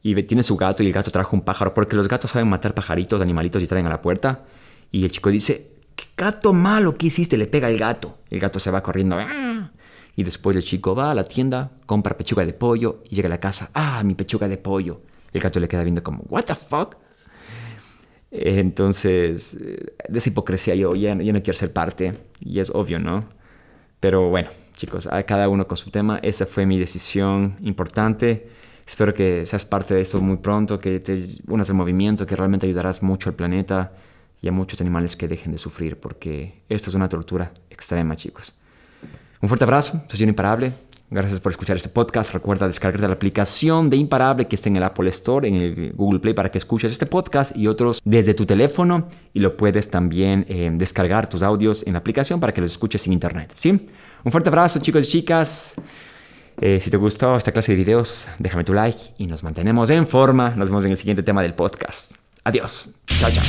y 0.03 0.15
tiene 0.25 0.43
su 0.43 0.59
gato 0.59 0.83
y 0.83 0.89
el 0.89 0.93
gato 0.93 1.11
trajo 1.11 1.35
un 1.35 1.43
pájaro, 1.43 1.73
porque 1.73 1.97
los 1.97 2.09
gatos 2.09 2.33
saben 2.33 2.51
matar 2.51 2.75
pajaritos, 2.75 3.23
animalitos 3.23 3.63
y 3.63 3.67
traen 3.67 3.87
a 3.87 3.89
la 3.89 4.03
puerta. 4.03 4.45
Y 4.93 5.05
el 5.05 5.11
chico 5.11 5.31
dice, 5.31 5.71
¿qué 5.97 6.05
gato 6.15 6.53
malo 6.53 6.93
que 6.93 7.07
hiciste? 7.07 7.39
Le 7.39 7.47
pega 7.47 7.71
el 7.71 7.79
gato. 7.79 8.19
El 8.29 8.39
gato 8.39 8.59
se 8.59 8.71
va 8.71 8.83
corriendo. 8.83 9.17
¡Ah! 9.19 9.44
Y 10.17 10.23
después 10.23 10.57
el 10.57 10.63
chico 10.63 10.95
va 10.95 11.11
a 11.11 11.15
la 11.15 11.25
tienda, 11.25 11.73
compra 11.87 12.17
pechuga 12.17 12.45
de 12.47 12.53
pollo 12.53 13.03
y 13.09 13.17
llega 13.17 13.27
a 13.27 13.31
la 13.31 13.41
casa. 13.41 13.71
¡Ah, 13.75 14.03
mi 14.05 14.15
pechuga 14.15 14.49
de 14.49 14.59
pollo! 14.59 15.03
El 15.33 15.41
gato 15.41 15.59
le 15.59 15.69
queda 15.69 15.83
viendo 15.83 16.03
como, 16.03 16.23
¿What 16.29 16.45
the 16.45 16.55
fuck? 16.55 16.97
Entonces, 18.31 19.57
de 19.57 20.19
esa 20.19 20.29
hipocresía 20.29 20.75
yo 20.75 20.95
ya, 20.95 21.15
no 21.15 21.43
quiero 21.43 21.59
ser 21.59 21.73
parte. 21.73 22.15
Y 22.41 22.61
es 22.61 22.71
obvio, 22.71 22.99
¿no? 22.99 23.29
Pero 24.01 24.29
bueno, 24.29 24.51
chicos, 24.77 25.07
a 25.07 25.23
cada 25.23 25.49
uno 25.49 25.67
con 25.67 25.77
su 25.77 25.91
tema. 25.91 26.19
Esa 26.23 26.47
fue 26.47 26.67
mi 26.67 26.79
decisión 26.79 27.57
importante. 27.63 28.49
Espero 28.87 29.15
que 29.15 29.47
seas 29.47 29.65
parte 29.65 29.95
de 29.95 30.03
eso 30.03 30.21
muy 30.21 30.37
pronto, 30.39 30.79
que 30.79 31.01
te 31.01 31.27
unas 31.49 31.69
el 31.69 31.75
movimiento, 31.75 32.27
que 32.27 32.37
realmente 32.37 32.67
ayudarás 32.67 33.03
mucho 33.03 33.31
al 33.31 33.37
planeta 33.37 33.93
y 34.43 34.49
a 34.49 34.53
muchos 34.53 34.81
animales 34.81 35.17
que 35.17 35.27
dejen 35.27 35.53
de 35.53 35.59
sufrir, 35.59 35.99
porque 35.99 36.63
esto 36.69 36.91
es 36.91 36.97
una 36.97 37.09
tortura 37.09 37.53
extrema, 37.71 38.15
chicos. 38.15 38.55
Un 39.45 39.49
fuerte 39.49 39.65
abrazo, 39.65 40.01
soy 40.09 40.27
Imparable. 40.27 40.73
Gracias 41.11 41.39
por 41.39 41.53
escuchar 41.53 41.77
este 41.77 41.91
podcast. 41.91 42.33
Recuerda 42.33 42.67
descargarte 42.67 43.07
la 43.07 43.13
aplicación 43.13 43.91
de 43.91 43.99
Imparable 43.99 44.49
que 44.49 44.57
está 44.57 44.71
en 44.71 44.79
el 44.79 44.83
Apple 44.83 45.11
Store, 45.11 45.47
en 45.47 45.57
el 45.57 45.93
Google 45.93 46.19
Play 46.19 46.33
para 46.33 46.51
que 46.51 46.57
escuches 46.57 46.91
este 46.91 47.05
podcast 47.05 47.55
y 47.55 47.67
otros 47.67 48.01
desde 48.07 48.33
tu 48.33 48.47
teléfono 48.47 49.07
y 49.35 49.41
lo 49.41 49.55
puedes 49.55 49.91
también 49.91 50.47
eh, 50.49 50.71
descargar 50.73 51.29
tus 51.29 51.43
audios 51.43 51.87
en 51.87 51.93
la 51.93 51.99
aplicación 51.99 52.41
para 52.41 52.55
que 52.55 52.63
los 52.63 52.73
escuches 52.73 53.03
sin 53.03 53.13
internet. 53.13 53.53
¿sí? 53.55 53.69
Un 54.25 54.33
fuerte 54.33 54.49
abrazo 54.49 54.81
chicos 54.81 55.07
y 55.09 55.11
chicas. 55.11 55.75
Eh, 56.59 56.81
si 56.81 56.91
te 56.91 56.97
gustó 56.97 57.37
esta 57.37 57.53
clase 57.53 57.73
de 57.73 57.77
videos, 57.77 58.27
déjame 58.39 58.65
tu 58.65 58.73
like 58.73 58.99
y 59.19 59.27
nos 59.27 59.43
mantenemos 59.43 59.91
en 59.91 60.07
forma. 60.07 60.55
Nos 60.57 60.69
vemos 60.69 60.87
en 60.87 60.93
el 60.93 60.97
siguiente 60.97 61.23
tema 61.23 61.43
del 61.43 61.53
podcast. 61.53 62.15
Adiós. 62.45 62.95
Chao, 63.21 63.31
chao. 63.31 63.45